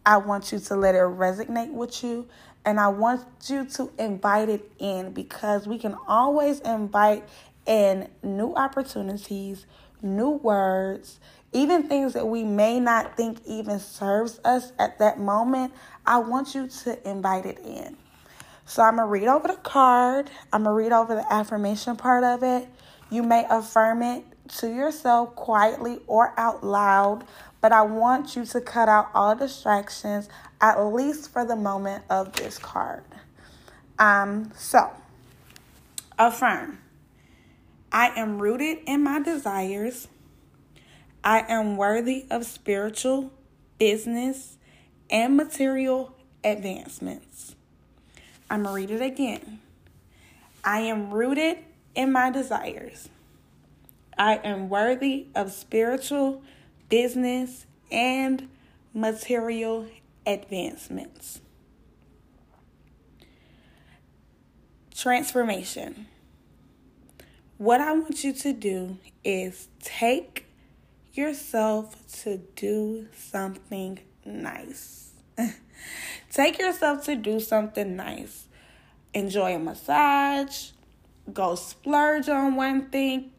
I 0.05 0.17
want 0.17 0.51
you 0.51 0.59
to 0.59 0.75
let 0.75 0.95
it 0.95 0.99
resonate 0.99 1.71
with 1.71 2.03
you. 2.03 2.27
And 2.65 2.79
I 2.79 2.89
want 2.89 3.25
you 3.47 3.65
to 3.65 3.91
invite 3.97 4.49
it 4.49 4.71
in 4.79 5.13
because 5.13 5.67
we 5.67 5.77
can 5.77 5.95
always 6.07 6.59
invite 6.61 7.23
in 7.65 8.09
new 8.23 8.53
opportunities, 8.55 9.65
new 10.01 10.31
words, 10.31 11.19
even 11.55 11.83
things 11.83 12.13
that 12.13 12.27
we 12.27 12.43
may 12.43 12.81
not 12.81 13.15
think 13.15 13.39
even 13.45 13.79
serves 13.79 14.41
us 14.43 14.73
at 14.77 14.99
that 14.99 15.19
moment, 15.19 15.73
I 16.05 16.17
want 16.19 16.53
you 16.53 16.67
to 16.67 17.09
invite 17.09 17.45
it 17.45 17.59
in. 17.59 17.95
So 18.65 18.83
I'm 18.83 18.97
going 18.97 19.07
to 19.07 19.11
read 19.11 19.27
over 19.29 19.47
the 19.47 19.55
card. 19.55 20.29
I'm 20.51 20.63
going 20.63 20.75
to 20.75 20.83
read 20.83 20.91
over 20.91 21.15
the 21.15 21.33
affirmation 21.33 21.95
part 21.95 22.25
of 22.25 22.43
it. 22.43 22.67
You 23.09 23.23
may 23.23 23.45
affirm 23.49 24.01
it 24.01 24.25
to 24.57 24.67
yourself 24.67 25.33
quietly 25.35 25.99
or 26.07 26.33
out 26.37 26.61
loud, 26.63 27.23
but 27.61 27.71
I 27.71 27.83
want 27.83 28.35
you 28.35 28.45
to 28.45 28.59
cut 28.59 28.89
out 28.89 29.09
all 29.13 29.33
distractions, 29.33 30.27
at 30.59 30.83
least 30.83 31.31
for 31.31 31.45
the 31.45 31.55
moment 31.55 32.03
of 32.09 32.33
this 32.33 32.57
card. 32.57 33.03
Um, 33.97 34.51
so 34.57 34.91
affirm. 36.19 36.79
I 37.93 38.09
am 38.17 38.39
rooted 38.39 38.79
in 38.85 39.03
my 39.03 39.21
desires. 39.21 40.09
I 41.25 41.43
am 41.49 41.75
worthy 41.75 42.25
of 42.29 42.45
spiritual, 42.45 43.31
business, 43.79 44.57
and 45.09 45.35
material 45.35 46.15
advancements. 46.43 47.55
I'm 48.47 48.61
going 48.61 48.87
to 48.87 48.93
read 48.93 49.01
it 49.01 49.03
again. 49.03 49.59
I 50.63 50.81
am 50.81 51.11
rooted 51.11 51.57
in 51.95 52.11
my 52.11 52.29
desires. 52.29 53.09
I 54.19 54.35
am 54.43 54.69
worthy 54.69 55.25
of 55.33 55.51
spiritual, 55.51 56.43
business, 56.89 57.65
and 57.91 58.47
material 58.93 59.87
advancements. 60.27 61.41
Transformation. 64.95 66.05
What 67.57 67.81
I 67.81 67.93
want 67.93 68.23
you 68.23 68.31
to 68.31 68.53
do 68.53 68.99
is 69.23 69.69
take 69.81 70.44
yourself 71.17 71.95
to 72.23 72.37
do 72.55 73.07
something 73.15 73.99
nice. 74.25 75.11
take 76.31 76.59
yourself 76.59 77.03
to 77.05 77.15
do 77.15 77.39
something 77.39 77.95
nice. 77.95 78.47
Enjoy 79.13 79.55
a 79.55 79.59
massage, 79.59 80.71
go 81.33 81.55
splurge 81.55 82.27
on 82.29 82.55
one 82.55 82.89
thing, 82.89 83.31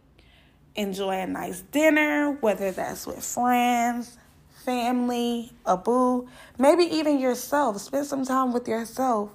enjoy 0.74 1.20
a 1.20 1.26
nice 1.26 1.60
dinner, 1.60 2.32
whether 2.40 2.70
that's 2.70 3.06
with 3.06 3.22
friends, 3.22 4.18
family, 4.64 5.52
a 5.64 5.76
boo, 5.76 6.28
maybe 6.58 6.84
even 6.84 7.18
yourself. 7.18 7.80
Spend 7.80 8.06
some 8.06 8.24
time 8.24 8.52
with 8.52 8.66
yourself. 8.66 9.30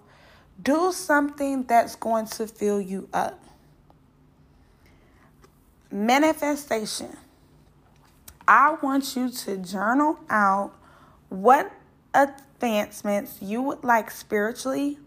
Do 0.62 0.92
something 0.92 1.64
that's 1.64 1.96
going 1.96 2.28
to 2.28 2.48
fill 2.48 2.82
you 2.82 3.08
up. 3.14 3.40
Manifestation. 5.92 7.18
I 8.52 8.76
want 8.82 9.16
you 9.16 9.30
to 9.30 9.56
journal 9.56 10.20
out 10.30 10.74
what 11.30 11.72
advancements 12.14 13.38
you 13.42 13.62
would 13.62 13.86
like 13.86 14.12
spiritually, 14.12 15.00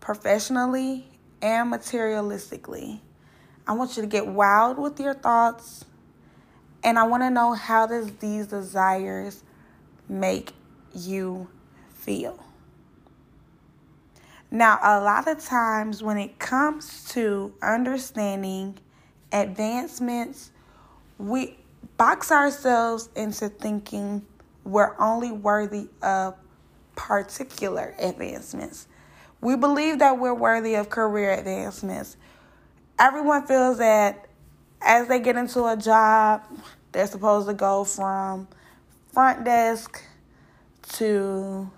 professionally, 0.00 1.06
and 1.40 1.72
materialistically. 1.72 3.00
I 3.66 3.72
want 3.72 3.96
you 3.96 4.02
to 4.02 4.06
get 4.06 4.26
wild 4.26 4.78
with 4.78 5.00
your 5.00 5.14
thoughts 5.14 5.86
and 6.82 6.98
I 6.98 7.04
want 7.04 7.22
to 7.22 7.30
know 7.30 7.54
how 7.54 7.86
does 7.86 8.14
these 8.16 8.48
desires 8.48 9.42
make 10.06 10.52
you 10.94 11.48
feel. 11.94 12.38
Now, 14.50 14.78
a 14.82 15.00
lot 15.00 15.26
of 15.26 15.42
times 15.42 16.02
when 16.02 16.18
it 16.18 16.38
comes 16.38 17.06
to 17.12 17.54
understanding 17.62 18.76
advancements, 19.32 20.50
we 21.16 21.56
box 21.96 22.30
ourselves 22.30 23.08
into 23.14 23.48
thinking 23.48 24.24
we're 24.64 24.98
only 24.98 25.30
worthy 25.30 25.88
of 26.02 26.34
particular 26.96 27.94
advancements. 27.98 28.88
We 29.40 29.56
believe 29.56 29.98
that 29.98 30.18
we're 30.18 30.34
worthy 30.34 30.74
of 30.74 30.88
career 30.88 31.32
advancements. 31.32 32.16
Everyone 32.98 33.46
feels 33.46 33.78
that 33.78 34.26
as 34.80 35.08
they 35.08 35.20
get 35.20 35.36
into 35.36 35.64
a 35.64 35.76
job, 35.76 36.42
they're 36.92 37.06
supposed 37.06 37.48
to 37.48 37.54
go 37.54 37.84
from 37.84 38.48
front 39.12 39.44
desk 39.44 40.02
to 40.92 41.70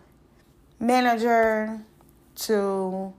manager 0.79 1.81
to 2.35 3.13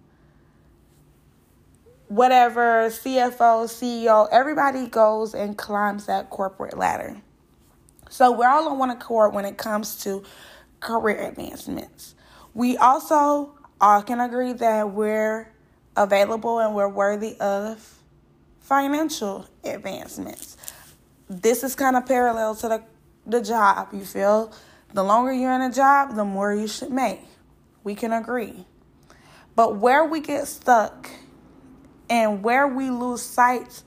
whatever 2.08 2.90
CFO, 2.90 3.66
CEO, 3.66 4.28
everybody 4.32 4.88
goes 4.88 5.34
and 5.34 5.58
climbs 5.58 6.06
that 6.06 6.30
corporate 6.30 6.78
ladder. 6.78 7.18
So 8.10 8.32
we're 8.32 8.48
all 8.48 8.70
on 8.70 8.78
one 8.78 8.90
accord 8.90 9.34
when 9.34 9.46
it 9.46 9.58
comes 9.58 9.98
to 10.04 10.24
career 10.80 11.28
advancements. 11.28 12.16
We 12.54 12.78
also 12.78 13.58
all 13.82 14.02
can 14.02 14.20
agree 14.20 14.54
that 14.54 14.92
we're 14.92 15.52
available 15.96 16.60
and 16.60 16.74
we're 16.74 16.88
worthy 16.88 17.36
of 17.40 18.00
financial 18.62 19.48
advancements. 19.64 20.56
This 21.30 21.64
is 21.64 21.76
kind 21.76 21.98
of 21.98 22.06
parallel 22.06 22.56
to 22.56 22.68
the, 22.70 22.84
the 23.26 23.42
job. 23.42 23.90
You 23.92 24.06
feel 24.06 24.54
the 24.94 25.04
longer 25.04 25.34
you're 25.34 25.54
in 25.54 25.62
a 25.62 25.72
job, 25.72 26.16
the 26.16 26.24
more 26.24 26.54
you 26.54 26.68
should 26.68 26.92
make. 26.92 27.22
We 27.84 27.96
can 27.96 28.14
agree. 28.14 28.66
But 29.56 29.76
where 29.78 30.06
we 30.06 30.22
get 30.22 30.48
stuck 30.48 31.10
and 32.10 32.44
where 32.44 32.68
we 32.68 32.90
lose 32.90 33.22
sight 33.22 33.84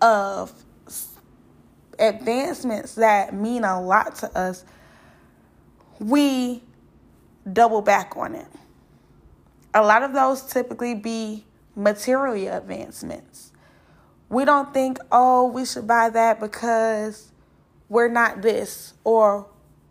of 0.00 0.52
advancements 1.98 2.96
that 2.96 3.34
mean 3.34 3.64
a 3.64 3.80
lot 3.80 4.16
to 4.16 4.38
us, 4.38 4.64
we 5.98 6.62
double 7.52 7.82
back 7.82 8.16
on 8.16 8.34
it. 8.34 8.48
A 9.74 9.82
lot 9.82 10.02
of 10.02 10.12
those 10.12 10.42
typically 10.42 10.94
be 10.94 11.44
material 11.74 12.56
advancements. 12.56 13.52
We 14.28 14.44
don't 14.44 14.72
think, 14.72 14.98
oh, 15.12 15.48
we 15.48 15.64
should 15.64 15.86
buy 15.86 16.10
that 16.10 16.40
because 16.40 17.30
we're 17.88 18.08
not 18.08 18.42
this, 18.42 18.94
or 19.04 19.46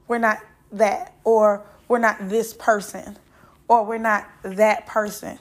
we're 0.07 0.17
not 0.17 0.39
that, 0.71 1.15
or 1.23 1.65
we're 1.87 1.99
not 1.99 2.29
this 2.29 2.53
person, 2.53 3.17
or 3.67 3.85
we're 3.85 3.97
not 3.97 4.27
that 4.43 4.85
person. 4.87 5.39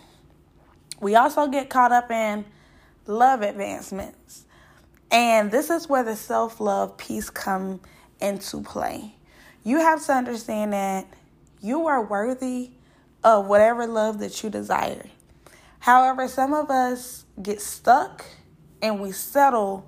We 1.03 1.17
also 1.17 1.49
get 1.49 1.69
caught 1.69 1.91
up 1.91 2.13
in 2.13 2.45
love 3.07 3.43
advancements. 3.43 4.45
And 5.11 5.51
this 5.51 5.69
is 5.69 5.89
where 5.89 6.05
the 6.05 6.15
self 6.15 6.61
love 6.61 6.97
piece 6.97 7.29
come 7.29 7.81
into 8.21 8.63
play. 8.63 9.17
You 9.65 9.79
have 9.79 10.07
to 10.07 10.13
understand 10.13 10.73
that 10.73 11.09
you 11.61 11.89
are 11.89 12.01
worthy 12.03 12.71
of 13.25 13.47
whatever 13.47 13.85
love 13.89 14.21
that 14.21 14.45
you 14.45 14.49
desire. 14.49 15.09
However, 15.81 16.29
some 16.29 16.55
of 16.55 16.71
us 16.71 17.25
get 17.43 17.61
stuck 17.61 18.25
and 18.81 19.01
we 19.01 19.11
settle 19.11 19.85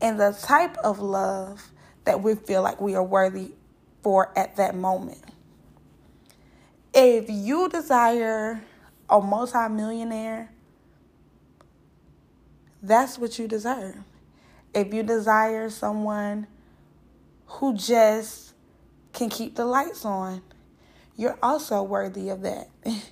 in 0.00 0.16
the 0.16 0.38
type 0.40 0.76
of 0.78 1.00
love 1.00 1.72
that 2.04 2.22
we 2.22 2.36
feel 2.36 2.62
like 2.62 2.80
we 2.80 2.94
are 2.94 3.02
worthy 3.02 3.50
for 4.02 4.32
at 4.38 4.54
that 4.56 4.76
moment. 4.76 5.24
If 6.94 7.28
you 7.28 7.68
desire 7.68 8.62
a 9.10 9.20
multimillionaire, 9.20 10.50
that's 12.82 13.18
what 13.18 13.38
you 13.38 13.46
deserve. 13.46 13.96
If 14.74 14.94
you 14.94 15.02
desire 15.02 15.68
someone 15.68 16.46
who 17.46 17.74
just 17.74 18.54
can 19.12 19.28
keep 19.28 19.56
the 19.56 19.66
lights 19.66 20.04
on, 20.04 20.42
you're 21.16 21.38
also 21.42 21.82
worthy 21.82 22.28
of 22.30 22.42
that. 22.42 22.68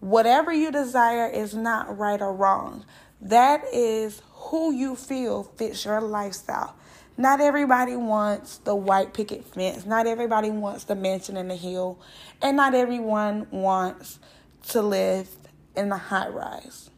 Whatever 0.00 0.52
you 0.52 0.70
desire 0.70 1.26
is 1.26 1.54
not 1.54 1.98
right 1.98 2.20
or 2.20 2.32
wrong. 2.32 2.84
That 3.20 3.64
is 3.72 4.20
who 4.32 4.72
you 4.72 4.94
feel 4.94 5.44
fits 5.44 5.84
your 5.86 6.02
lifestyle. 6.02 6.76
Not 7.16 7.40
everybody 7.40 7.96
wants 7.96 8.58
the 8.58 8.74
white 8.74 9.14
picket 9.14 9.44
fence. 9.44 9.86
Not 9.86 10.06
everybody 10.06 10.50
wants 10.50 10.84
the 10.84 10.94
mansion 10.94 11.36
in 11.36 11.48
the 11.48 11.56
hill. 11.56 11.98
And 12.42 12.56
not 12.56 12.74
everyone 12.74 13.46
wants 13.50 14.18
to 14.68 14.82
live 14.82 15.28
in 15.76 15.88
the 15.88 15.96
high 15.96 16.28
rise. 16.28 16.90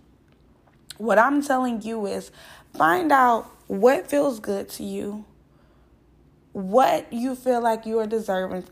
What 0.99 1.19
I'm 1.19 1.43
telling 1.43 1.83
you 1.83 2.07
is 2.07 2.31
find 2.75 3.13
out 3.13 3.51
what 3.67 4.09
feels 4.09 4.41
good 4.41 4.69
to 4.71 4.85
you, 4.85 5.25
what 6.53 7.13
you 7.13 7.35
feel 7.35 7.61
like 7.61 7.85
you 7.87 7.99
are 7.99 8.07
deserving 8.07 8.65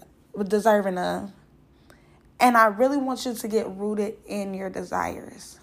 deserving 0.49 0.99
of. 0.99 1.31
And 2.41 2.57
I 2.57 2.67
really 2.67 2.97
want 2.97 3.25
you 3.25 3.35
to 3.35 3.49
get 3.49 3.69
rooted 3.69 4.17
in 4.27 4.55
your 4.55 4.69
desires. 4.69 5.61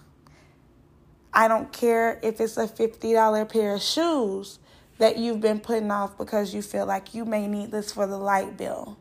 I 1.33 1.47
don't 1.47 1.71
care 1.71 2.19
if 2.23 2.39
it's 2.39 2.57
a 2.57 2.67
$50 2.67 3.49
pair 3.49 3.75
of 3.75 3.81
shoes 3.81 4.59
that 4.97 5.17
you've 5.17 5.41
been 5.41 5.59
putting 5.59 5.91
off 5.91 6.17
because 6.17 6.53
you 6.53 6.61
feel 6.61 6.85
like 6.85 7.13
you 7.13 7.25
may 7.25 7.47
need 7.47 7.71
this 7.71 7.91
for 7.91 8.07
the 8.07 8.17
light 8.17 8.57
bill. 8.57 8.97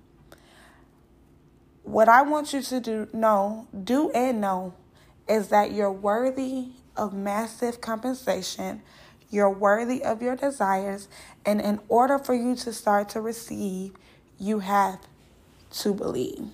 What 1.90 2.08
I 2.08 2.22
want 2.22 2.52
you 2.52 2.62
to 2.62 2.78
do, 2.78 3.08
know, 3.12 3.66
do 3.82 4.12
and 4.12 4.40
know 4.40 4.74
is 5.28 5.48
that 5.48 5.72
you're 5.72 5.90
worthy 5.90 6.68
of 6.96 7.12
massive 7.12 7.80
compensation. 7.80 8.82
You're 9.28 9.50
worthy 9.50 10.00
of 10.04 10.22
your 10.22 10.36
desires. 10.36 11.08
And 11.44 11.60
in 11.60 11.80
order 11.88 12.16
for 12.16 12.32
you 12.32 12.54
to 12.54 12.72
start 12.72 13.08
to 13.08 13.20
receive, 13.20 13.94
you 14.38 14.60
have 14.60 15.00
to 15.80 15.92
believe. 15.92 16.44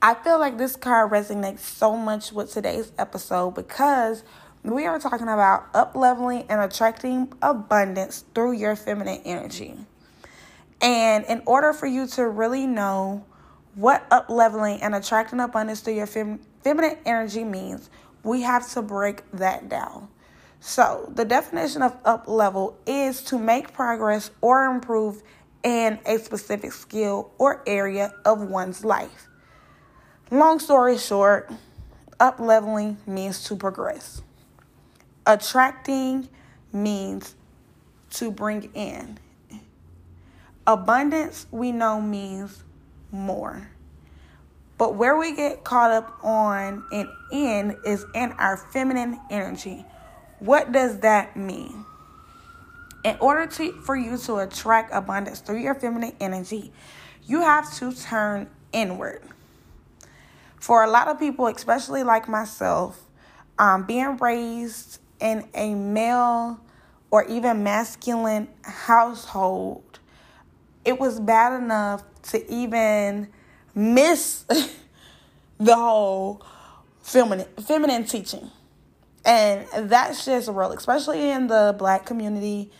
I 0.00 0.14
feel 0.14 0.38
like 0.38 0.56
this 0.56 0.76
card 0.76 1.10
resonates 1.10 1.60
so 1.60 1.96
much 1.96 2.32
with 2.32 2.52
today's 2.52 2.92
episode 2.96 3.56
because 3.56 4.22
we 4.62 4.86
are 4.86 5.00
talking 5.00 5.26
about 5.26 5.66
up 5.74 5.96
leveling 5.96 6.44
and 6.48 6.60
attracting 6.60 7.32
abundance 7.42 8.24
through 8.36 8.52
your 8.52 8.76
feminine 8.76 9.20
energy. 9.24 9.74
And 10.80 11.24
in 11.24 11.42
order 11.44 11.72
for 11.72 11.86
you 11.86 12.06
to 12.06 12.28
really 12.28 12.68
know 12.68 13.24
what 13.74 14.06
up 14.10 14.28
leveling 14.28 14.82
and 14.82 14.94
attracting 14.94 15.40
abundance 15.40 15.80
through 15.80 15.94
your 15.94 16.06
fem- 16.06 16.40
feminine 16.62 16.98
energy 17.04 17.44
means, 17.44 17.88
we 18.22 18.42
have 18.42 18.70
to 18.72 18.82
break 18.82 19.22
that 19.32 19.68
down. 19.68 20.08
So, 20.60 21.10
the 21.12 21.24
definition 21.24 21.82
of 21.82 21.96
up 22.04 22.28
level 22.28 22.78
is 22.86 23.22
to 23.24 23.38
make 23.38 23.72
progress 23.72 24.30
or 24.40 24.64
improve 24.66 25.22
in 25.64 25.98
a 26.06 26.18
specific 26.18 26.72
skill 26.72 27.32
or 27.38 27.62
area 27.66 28.14
of 28.24 28.42
one's 28.42 28.84
life. 28.84 29.28
Long 30.30 30.60
story 30.60 30.98
short, 30.98 31.50
up 32.20 32.38
leveling 32.38 32.96
means 33.06 33.44
to 33.44 33.56
progress. 33.56 34.22
Attracting 35.26 36.28
means 36.72 37.34
to 38.10 38.30
bring 38.30 38.70
in. 38.74 39.18
Abundance, 40.66 41.46
we 41.50 41.72
know, 41.72 42.00
means 42.00 42.62
more. 43.12 43.70
But 44.78 44.96
where 44.96 45.16
we 45.16 45.36
get 45.36 45.62
caught 45.62 45.92
up 45.92 46.18
on 46.24 46.82
and 46.90 47.08
in 47.30 47.76
is 47.86 48.04
in 48.14 48.32
our 48.32 48.56
feminine 48.56 49.20
energy. 49.30 49.84
What 50.40 50.72
does 50.72 50.98
that 51.00 51.36
mean? 51.36 51.84
In 53.04 53.16
order 53.20 53.46
to, 53.46 53.72
for 53.82 53.94
you 53.94 54.16
to 54.18 54.38
attract 54.38 54.92
abundance 54.92 55.40
through 55.40 55.60
your 55.60 55.74
feminine 55.74 56.14
energy, 56.20 56.72
you 57.24 57.40
have 57.42 57.72
to 57.76 57.92
turn 57.92 58.48
inward. 58.72 59.22
For 60.58 60.82
a 60.82 60.90
lot 60.90 61.08
of 61.08 61.18
people, 61.18 61.46
especially 61.46 62.02
like 62.02 62.28
myself, 62.28 63.00
um, 63.58 63.84
being 63.84 64.16
raised 64.16 65.00
in 65.20 65.48
a 65.54 65.74
male 65.74 66.60
or 67.10 67.24
even 67.26 67.62
masculine 67.62 68.48
household, 68.62 69.91
it 70.84 70.98
was 70.98 71.20
bad 71.20 71.62
enough 71.62 72.02
to 72.24 72.52
even 72.52 73.28
miss 73.74 74.44
the 75.58 75.74
whole 75.74 76.44
feminine 77.00 77.48
feminine 77.66 78.04
teaching. 78.04 78.50
And 79.24 79.66
that's 79.88 80.24
just 80.24 80.48
real, 80.48 80.72
especially 80.72 81.30
in 81.30 81.46
the 81.46 81.74
black 81.78 82.04
community. 82.06 82.72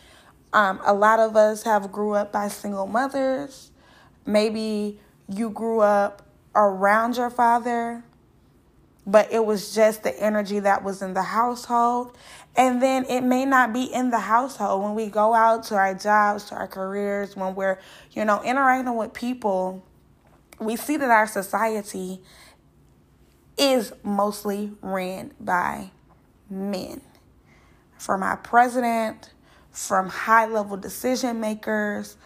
Um, 0.51 0.79
a 0.83 0.93
lot 0.93 1.19
of 1.19 1.35
us 1.35 1.63
have 1.63 1.91
grew 1.91 2.13
up 2.13 2.31
by 2.31 2.49
single 2.49 2.85
mothers. 2.85 3.71
Maybe 4.25 4.99
you 5.29 5.49
grew 5.49 5.79
up 5.79 6.21
around 6.53 7.17
your 7.17 7.29
father, 7.29 8.03
but 9.07 9.31
it 9.31 9.45
was 9.45 9.73
just 9.73 10.03
the 10.03 10.17
energy 10.21 10.59
that 10.59 10.83
was 10.83 11.01
in 11.01 11.13
the 11.13 11.23
household. 11.23 12.17
And 12.55 12.81
then 12.81 13.05
it 13.05 13.21
may 13.21 13.45
not 13.45 13.73
be 13.73 13.83
in 13.83 14.11
the 14.11 14.19
household 14.19 14.83
when 14.83 14.93
we 14.93 15.07
go 15.07 15.33
out 15.33 15.63
to 15.65 15.75
our 15.75 15.95
jobs, 15.95 16.45
to 16.45 16.55
our 16.55 16.67
careers, 16.67 17.35
when 17.35 17.55
we're, 17.55 17.79
you 18.11 18.25
know, 18.25 18.43
interacting 18.43 18.95
with 18.95 19.13
people 19.13 19.83
we 20.59 20.75
see 20.75 20.97
that 20.97 21.09
our 21.09 21.27
society 21.27 22.21
is 23.57 23.93
mostly 24.03 24.71
ran 24.81 25.33
by 25.39 25.91
men. 26.49 27.01
From 27.97 28.23
our 28.23 28.37
president, 28.37 29.31
from 29.71 30.09
high 30.09 30.45
level 30.45 30.77
decision 30.77 31.39
makers, 31.39 32.17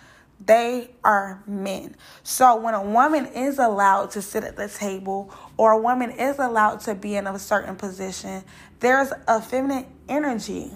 they 0.46 0.92
are 1.04 1.44
men. 1.48 1.96
So 2.24 2.56
when 2.58 2.74
a 2.74 2.84
woman 2.84 3.26
is 3.28 3.60
allowed 3.60 4.12
to 4.12 4.22
sit 4.22 4.44
at 4.44 4.56
the 4.56 4.68
table 4.68 5.34
or 5.58 5.72
a 5.72 5.78
woman 5.78 6.12
is 6.12 6.40
allowed 6.40 6.82
to 6.82 6.96
be 6.96 7.16
in 7.16 7.28
a 7.28 7.40
certain 7.40 7.76
position, 7.76 8.44
there's 8.80 9.12
a 9.28 9.42
feminine 9.42 9.88
energy 10.08 10.72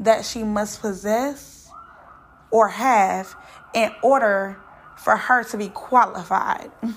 that 0.00 0.24
she 0.24 0.44
must 0.44 0.80
possess 0.80 1.68
or 2.50 2.68
have 2.68 3.34
in 3.74 3.90
order 4.02 4.56
for 4.96 5.16
her 5.16 5.44
to 5.44 5.56
be 5.56 5.68
qualified. 5.68 6.70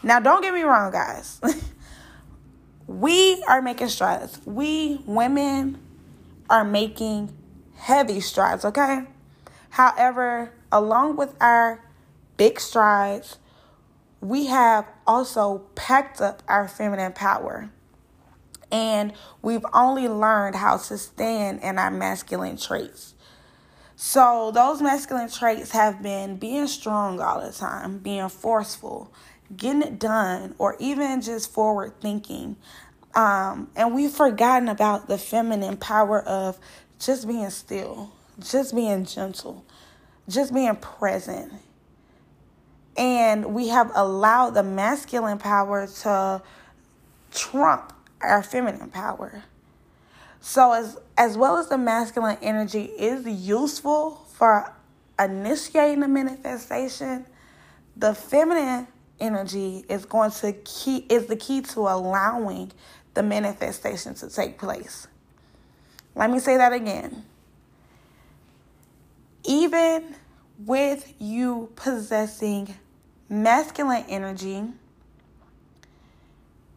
Now, 0.00 0.20
don't 0.20 0.42
get 0.42 0.54
me 0.54 0.62
wrong, 0.62 0.92
guys. 0.92 1.40
we 2.86 3.42
are 3.48 3.60
making 3.60 3.88
strides. 3.88 4.40
We 4.44 5.02
women 5.06 5.78
are 6.48 6.64
making 6.64 7.36
heavy 7.76 8.20
strides, 8.20 8.64
okay? 8.64 9.04
However, 9.70 10.52
along 10.72 11.16
with 11.16 11.34
our 11.40 11.84
big 12.36 12.60
strides, 12.60 13.38
we 14.20 14.46
have 14.46 14.86
also 15.06 15.58
packed 15.74 16.20
up 16.20 16.42
our 16.48 16.68
feminine 16.68 17.12
power. 17.12 17.70
And 18.70 19.12
we've 19.40 19.64
only 19.72 20.08
learned 20.08 20.56
how 20.56 20.76
to 20.76 20.98
stand 20.98 21.62
in 21.62 21.78
our 21.78 21.90
masculine 21.90 22.58
traits. 22.58 23.14
So, 23.96 24.52
those 24.52 24.80
masculine 24.80 25.28
traits 25.28 25.72
have 25.72 26.02
been 26.02 26.36
being 26.36 26.68
strong 26.68 27.18
all 27.20 27.40
the 27.40 27.52
time, 27.52 27.98
being 27.98 28.28
forceful, 28.28 29.12
getting 29.56 29.82
it 29.82 29.98
done, 29.98 30.54
or 30.58 30.76
even 30.78 31.20
just 31.20 31.52
forward 31.52 32.00
thinking. 32.00 32.56
Um, 33.14 33.70
and 33.74 33.94
we've 33.94 34.12
forgotten 34.12 34.68
about 34.68 35.08
the 35.08 35.18
feminine 35.18 35.78
power 35.78 36.22
of 36.22 36.58
just 37.00 37.26
being 37.26 37.50
still, 37.50 38.12
just 38.38 38.72
being 38.72 39.04
gentle, 39.04 39.64
just 40.28 40.52
being 40.52 40.76
present. 40.76 41.52
And 42.96 43.54
we 43.54 43.68
have 43.68 43.90
allowed 43.94 44.50
the 44.50 44.62
masculine 44.62 45.38
power 45.38 45.86
to 46.02 46.42
trump 47.32 47.92
our 48.20 48.42
feminine 48.42 48.90
power. 48.90 49.44
So 50.40 50.72
as 50.72 50.98
as 51.16 51.36
well 51.36 51.56
as 51.56 51.68
the 51.68 51.78
masculine 51.78 52.38
energy 52.42 52.84
is 52.84 53.26
useful 53.26 54.24
for 54.34 54.72
initiating 55.18 56.00
the 56.00 56.08
manifestation, 56.08 57.26
the 57.96 58.14
feminine 58.14 58.86
energy 59.20 59.84
is 59.88 60.04
going 60.04 60.30
to 60.30 60.52
key 60.64 61.06
is 61.08 61.26
the 61.26 61.36
key 61.36 61.60
to 61.60 61.80
allowing 61.80 62.70
the 63.14 63.22
manifestation 63.22 64.14
to 64.14 64.30
take 64.30 64.58
place. 64.58 65.08
Let 66.14 66.30
me 66.30 66.38
say 66.38 66.56
that 66.56 66.72
again. 66.72 67.24
Even 69.48 70.14
with 70.66 71.14
you 71.18 71.72
possessing 71.74 72.74
masculine 73.30 74.04
energy, 74.06 74.62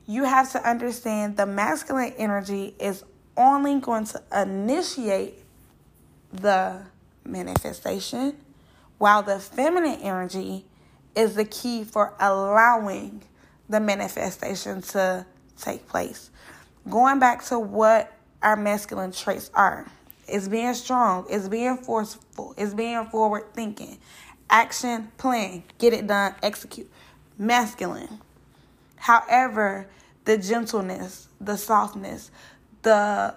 you 0.07 0.23
have 0.23 0.49
to 0.53 0.69
understand 0.69 1.35
the 1.35 1.45
masculine 1.45 2.13
energy 2.17 2.73
is 2.79 3.03
only 3.35 3.77
going 3.81 4.05
to 4.05 4.23
initiate 4.33 5.43
the 6.31 6.81
manifestation, 7.25 8.37
while 8.97 9.21
the 9.21 9.37
feminine 9.37 9.99
energy 9.99 10.63
is 11.13 11.35
the 11.35 11.43
key 11.43 11.83
for 11.83 12.13
allowing 12.21 13.21
the 13.67 13.81
manifestation 13.81 14.81
to 14.81 15.25
take 15.57 15.89
place. 15.89 16.29
Going 16.89 17.19
back 17.19 17.43
to 17.47 17.59
what 17.59 18.13
our 18.41 18.55
masculine 18.55 19.11
traits 19.11 19.51
are 19.53 19.91
it's 20.31 20.47
being 20.47 20.73
strong, 20.73 21.25
it's 21.29 21.47
being 21.47 21.77
forceful, 21.77 22.53
it's 22.57 22.73
being 22.73 23.05
forward 23.05 23.53
thinking, 23.53 23.99
action, 24.49 25.11
plan, 25.17 25.63
get 25.77 25.93
it 25.93 26.07
done, 26.07 26.35
execute. 26.41 26.89
Masculine. 27.37 28.19
However, 28.97 29.87
the 30.25 30.37
gentleness, 30.37 31.27
the 31.39 31.57
softness, 31.57 32.31
the 32.83 33.35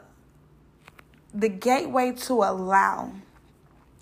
the 1.33 1.49
gateway 1.49 2.13
to 2.13 2.35
allow 2.35 3.13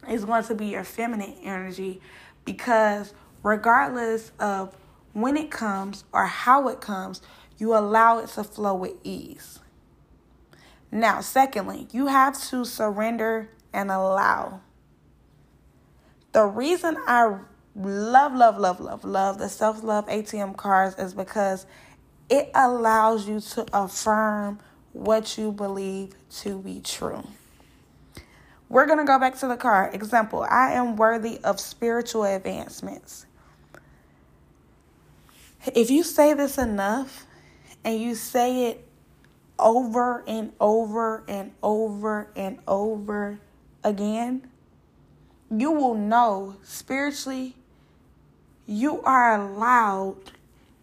is 0.08 0.24
going 0.24 0.44
to 0.44 0.54
be 0.54 0.66
your 0.66 0.84
feminine 0.84 1.34
energy 1.42 2.00
because 2.44 3.14
regardless 3.42 4.32
of 4.38 4.76
when 5.14 5.36
it 5.36 5.50
comes 5.50 6.04
or 6.12 6.26
how 6.26 6.68
it 6.68 6.80
comes, 6.80 7.22
you 7.58 7.74
allow 7.74 8.18
it 8.18 8.28
to 8.28 8.44
flow 8.44 8.74
with 8.74 8.94
ease. 9.04 9.60
Now, 10.94 11.22
secondly, 11.22 11.88
you 11.90 12.08
have 12.08 12.38
to 12.50 12.66
surrender 12.66 13.48
and 13.72 13.90
allow. 13.90 14.60
The 16.32 16.44
reason 16.44 16.98
I 17.06 17.38
love, 17.74 18.34
love, 18.34 18.58
love, 18.58 18.78
love, 18.78 19.02
love 19.02 19.38
the 19.38 19.48
self 19.48 19.82
love 19.82 20.06
ATM 20.06 20.54
cards 20.56 20.96
is 20.98 21.14
because 21.14 21.64
it 22.28 22.50
allows 22.54 23.26
you 23.26 23.40
to 23.40 23.66
affirm 23.72 24.58
what 24.92 25.38
you 25.38 25.50
believe 25.50 26.12
to 26.30 26.58
be 26.58 26.80
true. 26.80 27.26
We're 28.68 28.86
going 28.86 28.98
to 28.98 29.04
go 29.04 29.18
back 29.18 29.38
to 29.38 29.48
the 29.48 29.56
card. 29.56 29.94
Example 29.94 30.46
I 30.48 30.72
am 30.72 30.96
worthy 30.96 31.38
of 31.38 31.58
spiritual 31.58 32.24
advancements. 32.24 33.24
If 35.74 35.90
you 35.90 36.02
say 36.02 36.34
this 36.34 36.58
enough 36.58 37.26
and 37.82 37.98
you 37.98 38.14
say 38.14 38.66
it 38.66 38.88
over 39.58 40.24
and 40.26 40.52
over 40.60 41.24
and 41.28 41.52
over 41.62 42.30
and 42.34 42.58
over 42.66 43.38
again, 43.84 44.48
you 45.50 45.70
will 45.70 45.94
know 45.94 46.56
spiritually 46.62 47.56
you 48.66 49.02
are 49.02 49.40
allowed 49.40 50.32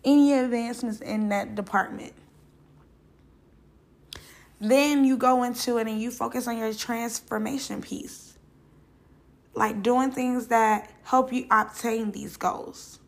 any 0.04 0.34
advancements 0.34 1.02
in 1.02 1.30
that 1.30 1.56
department. 1.56 2.14
Then 4.60 5.06
you 5.06 5.18
go 5.18 5.44
into 5.44 5.78
it 5.78 5.88
and 5.88 6.02
you 6.02 6.12
focus 6.12 6.48
on 6.48 6.58
your 6.58 6.74
transformation 6.74 7.82
piece. 7.82 8.38
Like 9.56 9.82
doing 9.82 10.12
things 10.12 10.48
that 10.48 10.92
help 11.04 11.34
you 11.34 11.48
obtain 11.50 12.12
these 12.12 12.38
goals, 12.38 13.00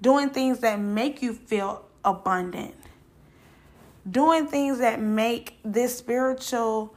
doing 0.00 0.30
things 0.30 0.60
that 0.60 0.80
make 0.80 1.22
you 1.22 1.34
feel 1.34 1.84
abundant, 2.04 2.74
doing 4.10 4.46
things 4.46 4.78
that 4.78 5.00
make 5.00 5.58
this 5.64 5.96
spiritual 5.98 6.94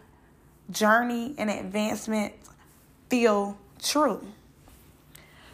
journey 0.69 1.34
and 1.38 1.50
advancement 1.50 2.34
feel 3.10 3.58
true. 3.82 4.26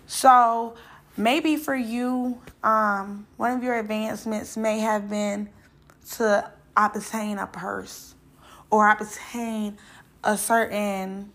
So, 0.07 0.75
maybe 1.17 1.55
for 1.55 1.75
you, 1.75 2.41
um, 2.63 3.25
one 3.37 3.51
of 3.51 3.63
your 3.63 3.79
advancements 3.79 4.57
may 4.57 4.79
have 4.79 5.09
been 5.09 5.49
to 6.15 6.51
obtain 6.75 7.37
a 7.37 7.47
purse 7.47 8.15
or 8.69 8.89
obtain 8.89 9.77
a 10.23 10.37
certain 10.37 11.31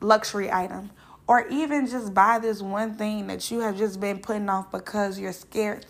luxury 0.00 0.50
item 0.50 0.90
or 1.26 1.46
even 1.48 1.86
just 1.86 2.14
buy 2.14 2.38
this 2.38 2.62
one 2.62 2.94
thing 2.94 3.26
that 3.26 3.50
you 3.50 3.60
have 3.60 3.76
just 3.76 4.00
been 4.00 4.18
putting 4.18 4.48
off 4.48 4.70
because 4.70 5.18
you're 5.18 5.32
scared 5.32 5.84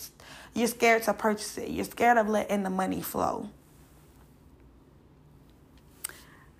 you're 0.58 0.68
scared 0.68 1.02
to 1.02 1.14
purchase 1.14 1.58
it 1.58 1.68
you're 1.68 1.84
scared 1.84 2.18
of 2.18 2.28
letting 2.28 2.62
the 2.62 2.70
money 2.70 3.00
flow 3.00 3.48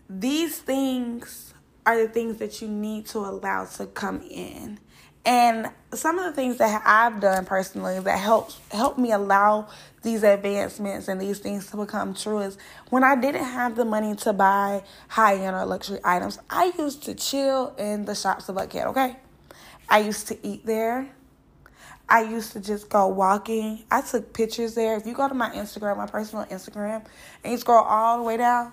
these 0.09 0.59
things 0.59 1.53
are 1.85 1.99
the 1.99 2.09
things 2.09 2.39
that 2.39 2.61
you 2.63 2.69
need 2.69 3.07
to 3.07 3.19
allow 3.19 3.65
to 3.65 3.87
come 3.87 4.21
in 4.31 4.79
and 5.29 5.69
some 5.93 6.19
of 6.19 6.25
the 6.25 6.33
things 6.33 6.57
that 6.57 6.83
I've 6.87 7.21
done 7.21 7.45
personally 7.45 8.01
that 8.01 8.19
helps 8.19 8.59
help 8.71 8.97
me 8.97 9.13
allow 9.13 9.69
these 10.03 10.23
advancements 10.23 11.07
and 11.07 11.21
these 11.21 11.39
things 11.39 11.71
to 11.71 11.77
become 11.77 12.15
true 12.15 12.39
is 12.39 12.57
when 12.89 13.05
I 13.05 13.15
didn't 13.15 13.45
have 13.45 13.77
the 13.77 13.85
money 13.85 14.15
to 14.17 14.33
buy 14.33 14.83
high 15.09 15.37
end 15.37 15.55
or 15.55 15.67
luxury 15.67 16.01
items, 16.03 16.39
I 16.49 16.73
used 16.79 17.03
to 17.05 17.15
chill 17.15 17.75
in 17.77 18.07
the 18.07 18.15
shops 18.15 18.49
of 18.49 18.57
Buckhead, 18.57 18.87
okay? 18.87 19.17
I 19.89 19.99
used 19.99 20.29
to 20.29 20.47
eat 20.47 20.65
there. 20.65 21.11
I 22.09 22.23
used 22.23 22.53
to 22.53 22.61
just 22.61 22.89
go 22.89 23.07
walking. 23.09 23.85
I 23.91 24.01
took 24.01 24.33
pictures 24.33 24.75
there. 24.75 24.97
If 24.97 25.07
you 25.07 25.13
go 25.13 25.29
to 25.29 25.35
my 25.35 25.51
Instagram, 25.51 25.99
my 25.99 26.07
personal 26.07 26.47
Instagram, 26.47 27.05
and 27.45 27.53
you 27.53 27.59
scroll 27.59 27.85
all 27.85 28.19
the 28.19 28.23
way 28.23 28.37
down, 28.39 28.73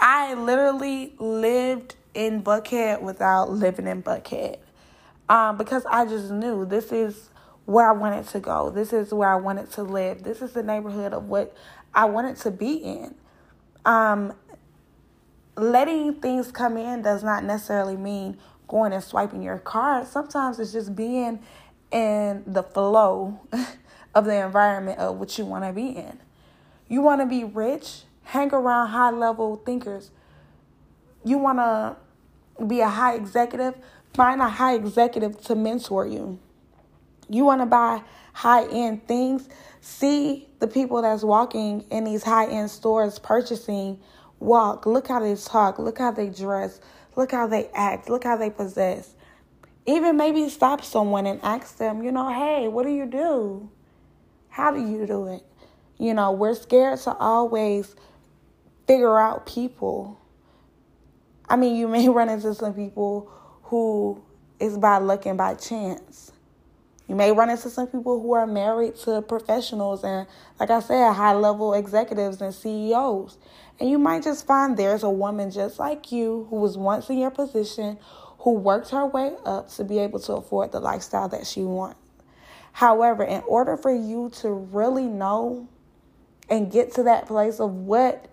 I 0.00 0.34
literally 0.34 1.14
lived 1.18 1.94
in 2.14 2.42
Buckhead 2.42 3.02
without 3.02 3.50
living 3.50 3.86
in 3.86 4.02
Buckhead 4.02 4.58
um, 5.28 5.56
because 5.56 5.86
I 5.86 6.04
just 6.06 6.30
knew 6.30 6.64
this 6.64 6.90
is 6.90 7.30
where 7.66 7.88
I 7.88 7.92
wanted 7.92 8.26
to 8.28 8.40
go. 8.40 8.70
This 8.70 8.92
is 8.92 9.14
where 9.14 9.28
I 9.28 9.36
wanted 9.36 9.70
to 9.72 9.82
live. 9.84 10.24
This 10.24 10.42
is 10.42 10.52
the 10.52 10.62
neighborhood 10.62 11.12
of 11.12 11.28
what 11.28 11.54
I 11.94 12.06
wanted 12.06 12.36
to 12.38 12.50
be 12.50 12.74
in. 12.74 13.14
Um, 13.84 14.32
letting 15.56 16.14
things 16.14 16.50
come 16.50 16.76
in 16.76 17.02
does 17.02 17.22
not 17.22 17.44
necessarily 17.44 17.96
mean 17.96 18.38
going 18.66 18.92
and 18.92 19.02
swiping 19.02 19.42
your 19.42 19.58
card. 19.58 20.06
Sometimes 20.06 20.58
it's 20.58 20.72
just 20.72 20.96
being 20.96 21.40
in 21.90 22.44
the 22.46 22.62
flow 22.62 23.40
of 24.14 24.24
the 24.24 24.44
environment 24.44 24.98
of 24.98 25.16
what 25.16 25.36
you 25.38 25.44
want 25.44 25.64
to 25.64 25.72
be 25.72 25.88
in. 25.88 26.18
You 26.88 27.02
want 27.02 27.20
to 27.20 27.26
be 27.26 27.44
rich, 27.44 28.02
hang 28.24 28.52
around 28.52 28.88
high 28.88 29.10
level 29.10 29.56
thinkers. 29.64 30.10
You 31.24 31.38
want 31.38 31.58
to 31.58 31.96
be 32.64 32.80
a 32.80 32.88
high 32.88 33.14
executive, 33.14 33.74
Find 34.14 34.40
a 34.40 34.48
high 34.48 34.74
executive 34.74 35.40
to 35.44 35.54
mentor 35.54 36.06
you. 36.06 36.38
You 37.28 37.44
want 37.44 37.60
to 37.60 37.66
buy 37.66 38.02
high 38.32 38.64
end 38.66 39.06
things? 39.06 39.48
See 39.80 40.48
the 40.58 40.66
people 40.66 41.00
that's 41.02 41.22
walking 41.22 41.82
in 41.90 42.04
these 42.04 42.24
high 42.24 42.46
end 42.46 42.70
stores 42.70 43.18
purchasing 43.18 44.00
walk. 44.40 44.84
Look 44.84 45.06
how 45.06 45.20
they 45.20 45.36
talk. 45.36 45.78
Look 45.78 45.98
how 45.98 46.10
they 46.10 46.28
dress. 46.28 46.80
Look 47.14 47.30
how 47.30 47.46
they 47.46 47.68
act. 47.72 48.10
Look 48.10 48.24
how 48.24 48.36
they 48.36 48.50
possess. 48.50 49.14
Even 49.86 50.16
maybe 50.16 50.48
stop 50.48 50.84
someone 50.84 51.26
and 51.26 51.40
ask 51.42 51.78
them, 51.78 52.02
you 52.02 52.12
know, 52.12 52.28
hey, 52.28 52.68
what 52.68 52.84
do 52.84 52.90
you 52.90 53.06
do? 53.06 53.70
How 54.48 54.70
do 54.72 54.80
you 54.80 55.06
do 55.06 55.26
it? 55.28 55.42
You 55.98 56.14
know, 56.14 56.32
we're 56.32 56.54
scared 56.54 56.98
to 57.00 57.14
always 57.14 57.94
figure 58.86 59.18
out 59.18 59.46
people. 59.46 60.20
I 61.48 61.56
mean, 61.56 61.76
you 61.76 61.88
may 61.96 62.08
run 62.08 62.28
into 62.28 62.54
some 62.54 62.74
people 62.74 63.30
who 63.64 64.22
is 64.58 64.76
by 64.76 64.98
luck 64.98 65.26
and 65.26 65.38
by 65.38 65.54
chance. 65.54 66.32
You 67.10 67.16
may 67.16 67.32
run 67.32 67.50
into 67.50 67.68
some 67.70 67.88
people 67.88 68.22
who 68.22 68.34
are 68.34 68.46
married 68.46 68.94
to 68.98 69.20
professionals 69.22 70.04
and, 70.04 70.28
like 70.60 70.70
I 70.70 70.78
said, 70.78 71.12
high 71.12 71.34
level 71.34 71.74
executives 71.74 72.40
and 72.40 72.54
CEOs. 72.54 73.36
And 73.80 73.90
you 73.90 73.98
might 73.98 74.22
just 74.22 74.46
find 74.46 74.76
there's 74.76 75.02
a 75.02 75.10
woman 75.10 75.50
just 75.50 75.80
like 75.80 76.12
you 76.12 76.46
who 76.50 76.56
was 76.56 76.78
once 76.78 77.10
in 77.10 77.18
your 77.18 77.32
position, 77.32 77.98
who 78.40 78.54
worked 78.54 78.90
her 78.90 79.06
way 79.06 79.34
up 79.44 79.68
to 79.68 79.84
be 79.84 79.98
able 79.98 80.18
to 80.18 80.34
afford 80.34 80.72
the 80.72 80.80
lifestyle 80.80 81.28
that 81.28 81.46
she 81.46 81.62
wants. 81.62 81.98
However, 82.72 83.22
in 83.22 83.42
order 83.46 83.76
for 83.76 83.92
you 83.92 84.30
to 84.40 84.50
really 84.50 85.06
know 85.06 85.68
and 86.48 86.70
get 86.70 86.92
to 86.94 87.02
that 87.04 87.26
place 87.26 87.60
of 87.60 87.70
what 87.70 88.28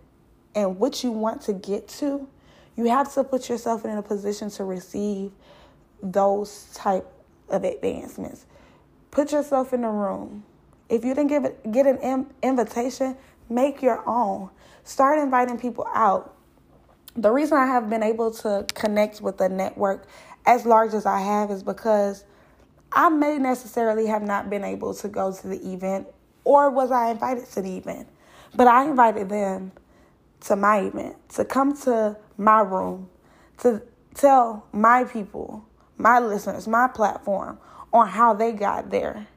and 0.56 0.80
what 0.80 1.04
you 1.04 1.12
want 1.12 1.41
to 1.43 1.54
get 1.54 1.88
to, 1.88 2.28
you 2.76 2.86
have 2.86 3.13
to 3.15 3.24
put 3.24 3.50
yourself 3.50 3.84
in 3.84 3.98
a 3.98 4.02
position 4.02 4.50
to 4.52 4.63
receive 4.63 5.32
those 6.02 6.70
type 6.74 7.06
of 7.50 7.63
advancements. 7.63 8.46
Put 9.12 9.32
yourself 9.32 9.74
in 9.74 9.82
the 9.82 9.89
room. 9.89 10.43
If 10.89 11.04
you 11.04 11.13
didn't 11.15 11.30
give 11.30 11.43
it, 11.43 11.72
get 11.72 11.86
an 11.86 12.28
invitation, 12.41 13.17
make 13.50 13.82
your 13.82 14.08
own. 14.08 14.52
Start 14.84 15.20
inviting 15.20 15.60
people 15.60 15.86
out. 15.93 16.37
The 17.18 17.32
reason 17.32 17.58
I 17.58 17.66
have 17.66 17.90
been 17.90 18.04
able 18.04 18.30
to 18.30 18.64
connect 18.76 19.22
with 19.22 19.42
a 19.42 19.50
network 19.50 20.06
as 20.46 20.68
large 20.68 20.94
as 20.94 21.08
I 21.08 21.20
have 21.20 21.50
is 21.50 21.64
because 21.64 22.24
I 22.92 23.10
may 23.10 23.40
necessarily 23.40 24.06
have 24.06 24.22
not 24.22 24.52
been 24.52 24.64
able 24.64 24.94
to 24.94 25.08
go 25.08 25.34
to 25.34 25.48
the 25.48 25.74
event 25.74 26.08
or 26.44 26.70
was 26.70 26.92
I 26.92 27.10
invited 27.10 27.48
to 27.54 27.62
the 27.64 27.76
event, 27.76 28.08
but 28.56 28.68
I 28.68 28.86
invited 28.86 29.30
them 29.30 29.72
to 30.42 30.56
my 30.56 30.82
event, 30.82 31.16
to 31.30 31.44
come 31.44 31.76
to 31.82 32.18
my 32.38 32.62
room, 32.62 33.10
to 33.60 33.82
tell 34.14 34.68
my 34.72 35.04
people, 35.04 35.66
my 35.98 36.20
listeners, 36.20 36.68
my 36.68 36.88
platform 36.88 37.58
on 37.92 38.08
how 38.08 38.36
they 38.36 38.52
got 38.52 38.92
there. 38.92 39.28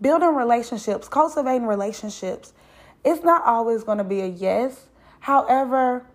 Building 0.00 0.36
relationships, 0.36 1.08
cultivating 1.08 1.66
relationships. 1.66 2.52
It's 3.04 3.24
not 3.24 3.42
always 3.44 3.82
going 3.82 3.98
to 3.98 4.04
be 4.04 4.20
a 4.20 4.26
yes. 4.26 4.86
However, 5.18 6.06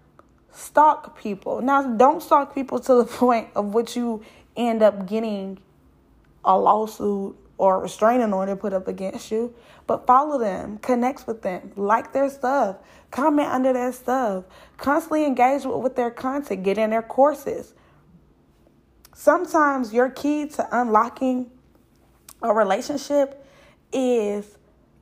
stalk 0.51 1.19
people. 1.19 1.61
Now, 1.61 1.83
don't 1.83 2.21
stalk 2.21 2.53
people 2.53 2.79
to 2.79 2.95
the 2.95 3.05
point 3.19 3.49
of 3.55 3.73
which 3.73 3.95
you 3.95 4.23
end 4.55 4.81
up 4.81 5.07
getting 5.07 5.59
a 6.43 6.57
lawsuit 6.57 7.37
or 7.57 7.81
restraining 7.81 8.33
order 8.33 8.55
put 8.55 8.73
up 8.73 8.87
against 8.87 9.31
you, 9.31 9.53
but 9.85 10.07
follow 10.07 10.39
them, 10.39 10.77
connect 10.77 11.27
with 11.27 11.41
them, 11.41 11.71
like 11.75 12.13
their 12.13 12.29
stuff, 12.29 12.77
comment 13.11 13.49
under 13.49 13.73
their 13.73 13.91
stuff, 13.91 14.45
constantly 14.77 15.25
engage 15.25 15.65
with, 15.65 15.75
with 15.77 15.95
their 15.95 16.09
content, 16.09 16.63
get 16.63 16.77
in 16.77 16.89
their 16.89 17.01
courses. 17.01 17.73
Sometimes 19.13 19.93
your 19.93 20.09
key 20.09 20.47
to 20.47 20.67
unlocking 20.71 21.51
a 22.41 22.53
relationship 22.53 23.45
is 23.91 24.57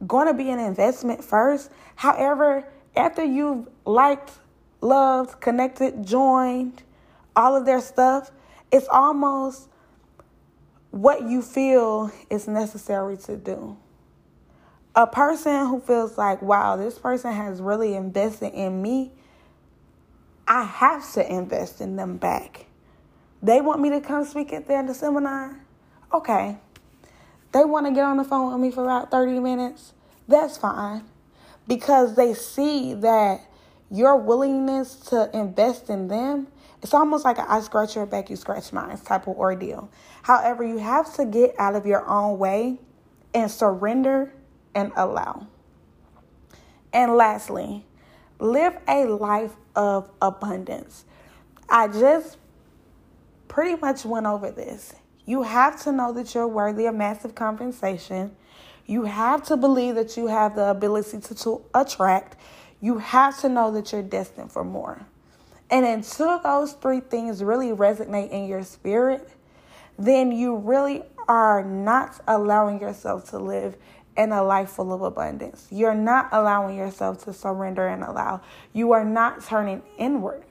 going 0.05 0.27
to 0.27 0.33
be 0.33 0.49
an 0.49 0.59
investment 0.59 1.23
first. 1.23 1.69
However, 1.95 2.67
after 2.95 3.23
you've 3.23 3.67
liked, 3.85 4.31
loved, 4.81 5.39
connected, 5.41 6.05
joined, 6.05 6.83
all 7.35 7.55
of 7.55 7.65
their 7.65 7.81
stuff, 7.81 8.31
it's 8.71 8.87
almost 8.89 9.69
what 10.91 11.23
you 11.23 11.41
feel 11.41 12.11
is 12.29 12.47
necessary 12.47 13.17
to 13.17 13.37
do. 13.37 13.77
A 14.95 15.05
person 15.05 15.67
who 15.67 15.79
feels 15.79 16.17
like, 16.17 16.41
wow, 16.41 16.75
this 16.75 16.97
person 16.97 17.31
has 17.31 17.61
really 17.61 17.93
invested 17.93 18.53
in 18.53 18.81
me, 18.81 19.11
I 20.47 20.63
have 20.63 21.11
to 21.13 21.31
invest 21.31 21.81
in 21.81 21.97
them 21.97 22.17
back. 22.17 22.65
They 23.43 23.61
want 23.61 23.81
me 23.81 23.89
to 23.91 24.01
come 24.01 24.25
speak 24.25 24.53
at 24.53 24.67
their 24.67 24.91
seminar. 24.93 25.59
Okay. 26.11 26.57
They 27.51 27.63
want 27.63 27.85
to 27.85 27.91
get 27.91 28.03
on 28.03 28.17
the 28.17 28.23
phone 28.23 28.51
with 28.51 28.61
me 28.61 28.71
for 28.71 28.83
about 28.83 29.11
30 29.11 29.39
minutes. 29.39 29.93
That's 30.27 30.57
fine. 30.57 31.03
Because 31.67 32.15
they 32.15 32.33
see 32.33 32.93
that 32.95 33.41
your 33.89 34.17
willingness 34.17 34.95
to 34.95 35.29
invest 35.33 35.89
in 35.89 36.07
them 36.07 36.47
it's 36.81 36.93
almost 36.93 37.25
like 37.25 37.39
I 37.39 37.59
scratch 37.61 37.95
your 37.95 38.05
back, 38.05 38.29
you 38.29 38.35
scratch 38.35 38.71
mine 38.71 38.97
type 38.99 39.27
of 39.27 39.35
ordeal. 39.37 39.89
However, 40.21 40.63
you 40.63 40.77
have 40.77 41.13
to 41.15 41.25
get 41.25 41.55
out 41.57 41.75
of 41.75 41.85
your 41.85 42.07
own 42.07 42.37
way 42.37 42.79
and 43.33 43.49
surrender 43.49 44.33
and 44.75 44.91
allow. 44.95 45.47
And 46.93 47.15
lastly, 47.15 47.85
live 48.39 48.77
a 48.87 49.05
life 49.05 49.55
of 49.75 50.09
abundance. 50.21 51.05
I 51.67 51.87
just 51.87 52.37
pretty 53.47 53.79
much 53.79 54.05
went 54.05 54.25
over 54.25 54.51
this. 54.51 54.93
You 55.25 55.43
have 55.43 55.81
to 55.83 55.91
know 55.91 56.13
that 56.13 56.33
you're 56.33 56.47
worthy 56.47 56.85
of 56.85 56.95
massive 56.95 57.35
compensation. 57.35 58.35
You 58.85 59.03
have 59.03 59.43
to 59.47 59.57
believe 59.57 59.95
that 59.95 60.15
you 60.15 60.27
have 60.27 60.55
the 60.55 60.69
ability 60.69 61.19
to, 61.19 61.35
to 61.35 61.61
attract. 61.73 62.37
You 62.81 62.99
have 62.99 63.39
to 63.41 63.49
know 63.49 63.71
that 63.71 63.91
you're 63.91 64.03
destined 64.03 64.51
for 64.51 64.63
more. 64.63 65.05
And 65.69 65.85
until 65.85 66.39
those 66.39 66.73
three 66.73 66.99
things 67.01 67.43
really 67.43 67.69
resonate 67.69 68.29
in 68.29 68.47
your 68.47 68.63
spirit, 68.63 69.29
then 69.99 70.31
you 70.31 70.55
really 70.55 71.03
are 71.27 71.63
not 71.63 72.21
allowing 72.27 72.79
yourself 72.79 73.29
to 73.31 73.39
live 73.39 73.75
in 74.15 74.31
a 74.31 74.43
life 74.43 74.69
full 74.69 74.93
of 74.93 75.01
abundance. 75.01 75.67
You're 75.69 75.93
not 75.93 76.29
allowing 76.31 76.77
yourself 76.77 77.23
to 77.25 77.33
surrender 77.33 77.87
and 77.87 78.03
allow. 78.03 78.41
You 78.73 78.93
are 78.93 79.05
not 79.05 79.43
turning 79.43 79.83
inward 79.97 80.43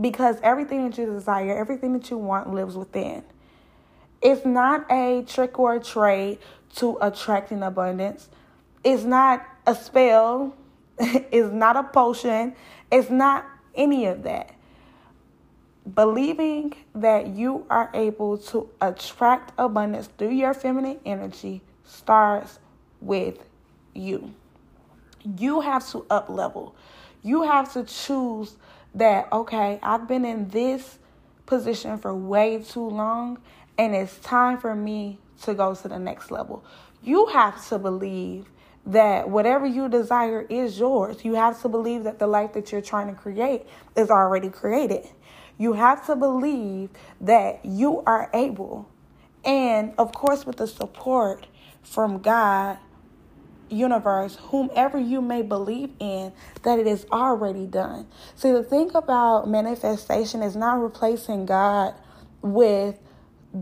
because 0.00 0.38
everything 0.42 0.88
that 0.88 0.98
you 0.98 1.06
desire, 1.06 1.56
everything 1.56 1.92
that 1.94 2.10
you 2.10 2.18
want 2.18 2.52
lives 2.52 2.76
within. 2.76 3.22
It's 4.22 4.44
not 4.46 4.90
a 4.90 5.24
trick 5.26 5.58
or 5.58 5.74
a 5.74 5.80
trade 5.80 6.38
to 6.76 6.98
attracting 7.00 7.62
abundance. 7.62 8.28
It's 8.82 9.04
not 9.04 9.46
a 9.66 9.74
spell. 9.74 10.54
it's 11.30 11.52
not 11.52 11.76
a 11.76 11.84
potion. 11.84 12.54
It's 12.90 13.10
not 13.10 13.46
any 13.74 14.06
of 14.06 14.22
that. 14.22 14.54
Believing 15.94 16.74
that 16.94 17.28
you 17.28 17.64
are 17.70 17.90
able 17.94 18.38
to 18.38 18.68
attract 18.80 19.52
abundance 19.56 20.08
through 20.18 20.32
your 20.32 20.52
feminine 20.54 20.98
energy 21.04 21.62
starts 21.84 22.58
with 23.00 23.38
you. 23.94 24.34
You 25.38 25.60
have 25.60 25.88
to 25.90 26.06
up 26.10 26.28
level. 26.28 26.74
You 27.22 27.42
have 27.42 27.72
to 27.74 27.84
choose 27.84 28.56
that, 28.94 29.28
okay, 29.32 29.78
I've 29.82 30.08
been 30.08 30.24
in 30.24 30.48
this 30.48 30.98
position 31.44 31.98
for 31.98 32.14
way 32.14 32.62
too 32.62 32.88
long 32.88 33.38
and 33.78 33.94
it's 33.94 34.18
time 34.18 34.58
for 34.58 34.74
me 34.74 35.18
to 35.42 35.54
go 35.54 35.74
to 35.74 35.88
the 35.88 35.98
next 35.98 36.30
level. 36.30 36.64
You 37.02 37.26
have 37.26 37.66
to 37.68 37.78
believe 37.78 38.46
that 38.86 39.28
whatever 39.28 39.66
you 39.66 39.88
desire 39.88 40.46
is 40.48 40.78
yours. 40.78 41.24
You 41.24 41.34
have 41.34 41.60
to 41.62 41.68
believe 41.68 42.04
that 42.04 42.18
the 42.18 42.26
life 42.26 42.52
that 42.54 42.70
you're 42.72 42.80
trying 42.80 43.08
to 43.08 43.20
create 43.20 43.66
is 43.96 44.10
already 44.10 44.48
created. 44.48 45.08
You 45.58 45.72
have 45.72 46.06
to 46.06 46.16
believe 46.16 46.90
that 47.20 47.64
you 47.64 48.02
are 48.06 48.30
able. 48.32 48.88
And 49.44 49.92
of 49.98 50.12
course, 50.12 50.46
with 50.46 50.56
the 50.56 50.66
support 50.66 51.46
from 51.82 52.20
God, 52.20 52.78
universe, 53.68 54.36
whomever 54.36 54.98
you 54.98 55.20
may 55.20 55.42
believe 55.42 55.90
in, 55.98 56.32
that 56.62 56.78
it 56.78 56.86
is 56.86 57.06
already 57.10 57.66
done. 57.66 58.06
See, 58.34 58.52
the 58.52 58.62
thing 58.62 58.90
about 58.94 59.48
manifestation 59.48 60.42
is 60.42 60.54
not 60.54 60.80
replacing 60.80 61.46
God 61.46 61.94
with 62.42 62.98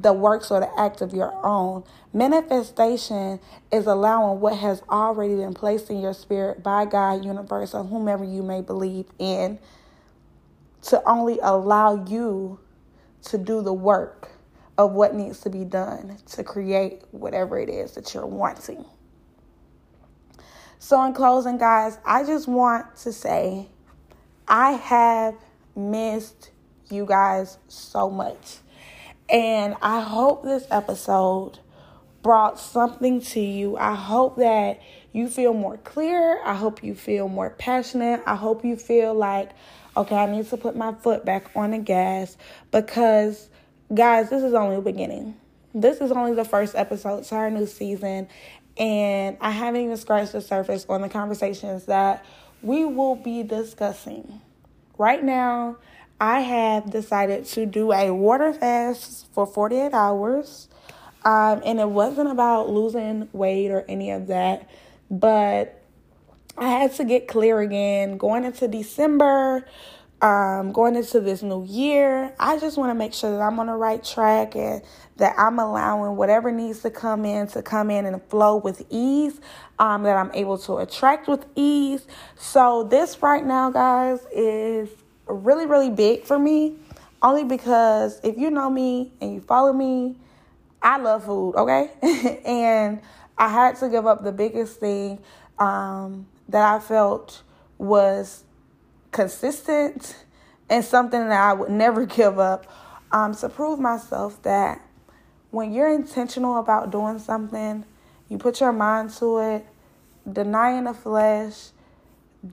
the 0.02 0.12
works 0.12 0.50
or 0.50 0.61
the 0.61 0.80
act 0.80 1.00
of 1.00 1.12
your 1.12 1.35
own. 1.46 1.85
Manifestation 2.12 3.38
is 3.70 3.87
allowing 3.87 4.40
what 4.40 4.57
has 4.59 4.83
already 4.90 5.37
been 5.37 5.54
placed 5.54 5.90
in 5.90 6.00
your 6.00 6.14
spirit 6.14 6.62
by 6.62 6.85
God, 6.85 7.24
universe, 7.24 7.74
or 7.74 7.85
whomever 7.85 8.24
you 8.24 8.42
may 8.42 8.61
believe 8.61 9.07
in 9.18 9.59
to 10.83 11.02
only 11.09 11.38
allow 11.42 12.04
you 12.07 12.59
to 13.22 13.38
do 13.38 13.62
the 13.62 13.72
work 13.72 14.30
of 14.76 14.92
what 14.92 15.14
needs 15.14 15.40
to 15.40 15.50
be 15.50 15.64
done 15.64 16.18
to 16.26 16.42
create 16.42 17.02
whatever 17.12 17.59
it 17.59 17.68
is 17.68 17.92
that 17.92 18.12
you're 18.12 18.26
wanting. 18.26 18.85
So, 20.78 21.02
in 21.04 21.14
closing, 21.14 21.57
guys, 21.57 21.98
I 22.04 22.24
just 22.24 22.48
want 22.48 22.96
to 22.96 23.12
say 23.12 23.68
I 24.46 24.72
have 24.72 25.35
missed 25.74 26.50
you 26.90 27.07
guys 27.07 27.59
so 27.68 28.11
much. 28.11 28.59
And 29.28 29.76
I 29.80 30.00
hope 30.00 30.44
this 30.44 30.66
episode 30.70 31.58
brought 32.22 32.58
something 32.58 33.20
to 33.20 33.40
you. 33.40 33.76
I 33.76 33.94
hope 33.94 34.37
that 34.37 34.80
you 35.12 35.28
feel 35.28 35.54
more 35.54 35.76
clear. 35.78 36.40
I 36.44 36.54
hope 36.54 36.82
you 36.82 36.94
feel 36.94 37.28
more 37.28 37.50
passionate. 37.50 38.22
I 38.26 38.34
hope 38.34 38.64
you 38.64 38.76
feel 38.76 39.14
like, 39.14 39.50
okay, 39.96 40.16
I 40.16 40.26
need 40.26 40.48
to 40.48 40.56
put 40.56 40.76
my 40.76 40.92
foot 40.92 41.24
back 41.24 41.50
on 41.54 41.70
the 41.70 41.78
gas 41.78 42.37
because, 42.70 43.48
guys, 43.92 44.30
this 44.30 44.42
is 44.42 44.54
only 44.54 44.76
the 44.76 44.82
beginning. 44.82 45.37
This 45.74 46.00
is 46.00 46.12
only 46.12 46.34
the 46.34 46.44
first 46.44 46.74
episode 46.74 47.24
to 47.24 47.34
our 47.34 47.50
new 47.50 47.66
season. 47.66 48.28
And 48.76 49.37
I 49.40 49.50
haven't 49.50 49.82
even 49.82 49.96
scratched 49.96 50.32
the 50.32 50.40
surface 50.40 50.87
on 50.88 51.02
the 51.02 51.08
conversations 51.08 51.84
that 51.87 52.24
we 52.62 52.84
will 52.84 53.16
be 53.16 53.42
discussing. 53.42 54.40
Right 54.96 55.22
now, 55.22 55.76
I 56.20 56.40
have 56.40 56.90
decided 56.90 57.44
to 57.46 57.66
do 57.66 57.92
a 57.92 58.11
water 58.12 58.53
fast 58.53 59.33
for 59.33 59.46
48 59.46 59.92
hours. 59.92 60.68
Um, 61.24 61.62
and 61.64 61.81
it 61.81 61.88
wasn't 61.88 62.31
about 62.31 62.68
losing 62.68 63.29
weight 63.33 63.70
or 63.70 63.85
any 63.88 64.11
of 64.11 64.27
that, 64.27 64.68
but 65.11 65.83
I 66.59 66.68
had 66.68 66.94
to 66.96 67.05
get 67.05 67.29
clear 67.29 67.61
again 67.61 68.18
going 68.18 68.44
into 68.44 68.68
December, 68.68 69.66
um, 70.20 70.72
going 70.72 70.96
into 70.96 71.20
this 71.20 71.42
new 71.42 71.64
year. 71.64 72.35
I 72.38 72.59
just 72.59 72.77
want 72.77 72.90
to 72.90 72.94
make 72.94 73.14
sure 73.14 73.31
that 73.31 73.40
I'm 73.40 73.59
on 73.59 73.68
the 73.68 73.74
right 73.74 74.05
track 74.05 74.55
and 74.55 74.83
that 75.16 75.35
I'm 75.38 75.59
allowing 75.59 76.16
whatever 76.16 76.53
needs 76.53 76.83
to 76.83 76.90
come 76.90 77.24
in 77.24 77.46
to 77.48 77.62
come 77.62 77.90
in 77.90 78.05
and 78.05 78.22
flow 78.24 78.57
with 78.57 78.85
ease, 78.90 79.40
um, 79.79 80.03
that 80.03 80.16
I'm 80.16 80.31
able 80.35 80.59
to 80.59 80.77
attract 80.77 81.27
with 81.27 81.46
ease. 81.57 82.07
So, 82.37 82.85
this 82.85 83.22
right 83.22 83.44
now, 83.44 83.70
guys, 83.70 84.20
is 84.31 84.90
really, 85.26 85.66
really 85.66 85.90
big 85.90 86.24
for 86.24 86.38
me. 86.38 86.76
Only 87.22 87.44
because 87.44 88.20
if 88.22 88.37
you 88.37 88.50
know 88.50 88.68
me 88.68 89.12
and 89.20 89.34
you 89.34 89.40
follow 89.40 89.72
me, 89.72 90.16
I 90.82 90.98
love 90.98 91.24
food, 91.24 91.54
okay? 91.56 91.90
and 92.44 93.00
I 93.38 93.48
had 93.48 93.76
to 93.76 93.88
give 93.88 94.06
up 94.06 94.22
the 94.22 94.32
biggest 94.32 94.80
thing 94.80 95.18
um, 95.58 96.26
that 96.48 96.74
I 96.74 96.78
felt 96.78 97.42
was 97.78 98.44
consistent 99.10 100.16
and 100.68 100.84
something 100.84 101.28
that 101.28 101.40
I 101.40 101.52
would 101.54 101.70
never 101.70 102.04
give 102.06 102.38
up 102.38 102.66
um, 103.10 103.34
to 103.37 103.48
prove 103.48 103.80
myself 103.80 104.42
that 104.42 104.80
when 105.50 105.72
you're 105.72 105.92
intentional 105.92 106.58
about 106.58 106.90
doing 106.90 107.18
something, 107.18 107.84
you 108.28 108.38
put 108.38 108.60
your 108.60 108.72
mind 108.72 109.10
to 109.14 109.38
it, 109.38 109.66
denying 110.30 110.84
the 110.84 110.94
flesh, 110.94 111.68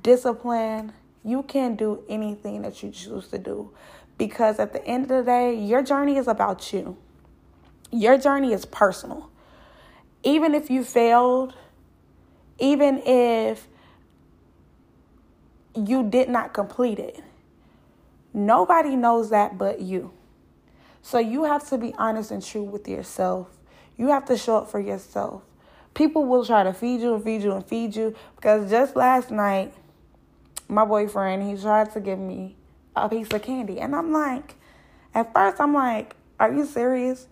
discipline, 0.03 0.93
you 1.23 1.43
can 1.43 1.75
do 1.75 2.03
anything 2.09 2.61
that 2.63 2.81
you 2.81 2.91
choose 2.91 3.27
to 3.29 3.37
do. 3.37 3.71
Because 4.17 4.59
at 4.59 4.73
the 4.73 4.85
end 4.85 5.03
of 5.03 5.09
the 5.09 5.23
day, 5.23 5.55
your 5.55 5.81
journey 5.81 6.17
is 6.17 6.27
about 6.27 6.73
you. 6.73 6.97
Your 7.91 8.17
journey 8.17 8.53
is 8.53 8.65
personal. 8.65 9.29
Even 10.23 10.53
if 10.53 10.69
you 10.69 10.83
failed, 10.83 11.55
even 12.59 13.01
if 13.05 13.67
you 15.75 16.03
did 16.03 16.29
not 16.29 16.53
complete 16.53 16.99
it, 16.99 17.19
nobody 18.33 18.95
knows 18.95 19.29
that 19.31 19.57
but 19.57 19.81
you. 19.81 20.11
So 21.01 21.17
you 21.17 21.45
have 21.45 21.67
to 21.69 21.77
be 21.77 21.93
honest 21.97 22.31
and 22.31 22.45
true 22.45 22.63
with 22.63 22.87
yourself. 22.87 23.47
You 23.97 24.09
have 24.09 24.25
to 24.25 24.37
show 24.37 24.57
up 24.57 24.69
for 24.69 24.79
yourself. 24.79 25.41
People 25.93 26.25
will 26.25 26.45
try 26.45 26.63
to 26.63 26.73
feed 26.73 27.01
you 27.01 27.15
and 27.15 27.23
feed 27.23 27.41
you 27.41 27.53
and 27.53 27.65
feed 27.65 27.95
you 27.95 28.15
because 28.35 28.69
just 28.69 28.95
last 28.95 29.31
night, 29.31 29.73
my 30.71 30.85
boyfriend, 30.85 31.43
he 31.43 31.61
tried 31.61 31.91
to 31.93 31.99
give 31.99 32.17
me 32.17 32.55
a 32.95 33.09
piece 33.09 33.27
of 33.31 33.41
candy. 33.41 33.79
And 33.79 33.95
I'm 33.95 34.11
like, 34.13 34.55
at 35.13 35.33
first, 35.33 35.59
I'm 35.59 35.73
like, 35.73 36.15
are 36.39 36.51
you 36.51 36.65
serious? 36.65 37.27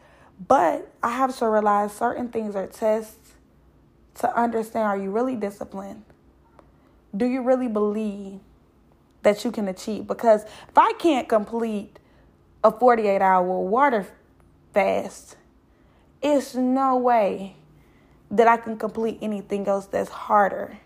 But 0.46 0.92
I 1.02 1.12
have 1.12 1.36
to 1.38 1.48
realize 1.48 1.94
certain 1.94 2.30
things 2.30 2.56
are 2.56 2.68
tests 2.68 3.34
to 4.16 4.38
understand 4.38 4.86
are 4.86 4.98
you 4.98 5.10
really 5.10 5.36
disciplined? 5.36 6.04
Do 7.16 7.26
you 7.26 7.42
really 7.42 7.70
believe 7.70 8.42
that 9.24 9.44
you 9.46 9.52
can 9.52 9.68
achieve? 9.70 10.06
Because 10.06 10.44
if 10.44 10.78
I 10.78 10.94
can't 11.00 11.28
complete 11.28 11.98
a 12.64 12.72
48 12.72 13.22
hour 13.22 13.60
water 13.60 14.06
fast, 14.74 15.38
it's 16.22 16.56
no 16.56 16.98
way 16.98 17.56
that 18.30 18.48
I 18.48 18.58
can 18.58 18.78
complete 18.78 19.18
anything 19.22 19.68
else 19.68 19.86
that's 19.86 20.10
harder 20.10 20.78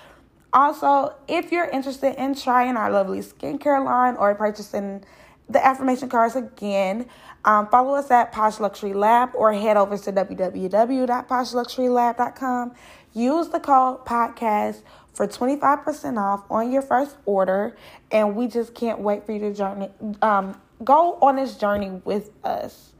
Also, 0.54 1.16
if 1.30 1.52
you're 1.52 1.70
interested 1.70 2.22
in 2.22 2.36
trying 2.36 2.76
our 2.76 2.92
lovely 2.92 3.20
skincare 3.20 3.84
line 3.84 4.18
or 4.18 4.36
purchasing 4.36 5.06
the 5.52 5.66
affirmation 5.66 6.10
cards 6.10 6.36
again, 6.36 7.08
um, 7.44 7.68
follow 7.70 7.96
us 7.96 8.12
at 8.12 8.32
Posh 8.32 8.60
Luxury 8.60 8.94
Lab 8.94 9.32
or 9.34 9.52
head 9.54 9.78
over 9.78 9.98
to 9.98 10.12
www.poshluxurylab.com. 10.12 12.76
Use 13.14 13.50
the 13.50 13.60
code 13.60 14.06
podcast 14.06 14.84
for 15.14 15.28
25% 15.28 16.18
off 16.18 16.46
on 16.50 16.72
your 16.72 16.82
first 16.82 17.18
order. 17.26 17.76
And 18.12 18.36
we 18.36 18.48
just 18.48 18.74
can't 18.74 19.00
wait 19.00 19.26
for 19.26 19.34
you 19.34 19.40
to 19.40 19.54
journey, 19.54 19.90
um, 20.22 20.60
go 20.84 21.18
on 21.22 21.36
this 21.36 21.58
journey 21.58 22.02
with 22.06 22.32
us. 22.44 22.94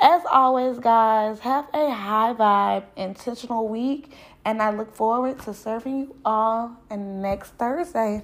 As 0.00 0.22
always, 0.30 0.78
guys, 0.78 1.40
have 1.40 1.68
a 1.74 1.90
high 1.90 2.34
vibe, 2.34 2.84
intentional 2.96 3.68
week. 3.68 4.12
And 4.44 4.62
I 4.62 4.70
look 4.70 4.94
forward 4.94 5.40
to 5.40 5.54
serving 5.54 5.98
you 5.98 6.16
all 6.24 6.76
and 6.88 7.20
next 7.20 7.50
Thursday. 7.50 8.22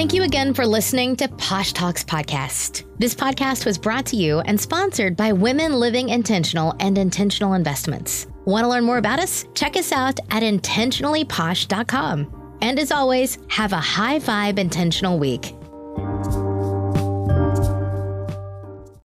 Thank 0.00 0.14
you 0.14 0.22
again 0.22 0.54
for 0.54 0.66
listening 0.66 1.14
to 1.16 1.28
Posh 1.28 1.74
Talks 1.74 2.02
Podcast. 2.02 2.84
This 2.98 3.14
podcast 3.14 3.66
was 3.66 3.76
brought 3.76 4.06
to 4.06 4.16
you 4.16 4.40
and 4.40 4.58
sponsored 4.58 5.14
by 5.14 5.30
Women 5.30 5.74
Living 5.74 6.08
Intentional 6.08 6.74
and 6.80 6.96
Intentional 6.96 7.52
Investments. 7.52 8.26
Want 8.46 8.64
to 8.64 8.68
learn 8.68 8.84
more 8.84 8.96
about 8.96 9.18
us? 9.18 9.44
Check 9.54 9.76
us 9.76 9.92
out 9.92 10.18
at 10.30 10.42
intentionallyposh.com. 10.42 12.56
And 12.62 12.78
as 12.78 12.90
always, 12.90 13.38
have 13.48 13.74
a 13.74 13.76
high 13.76 14.20
vibe 14.20 14.58
intentional 14.58 15.18
week. 15.18 15.54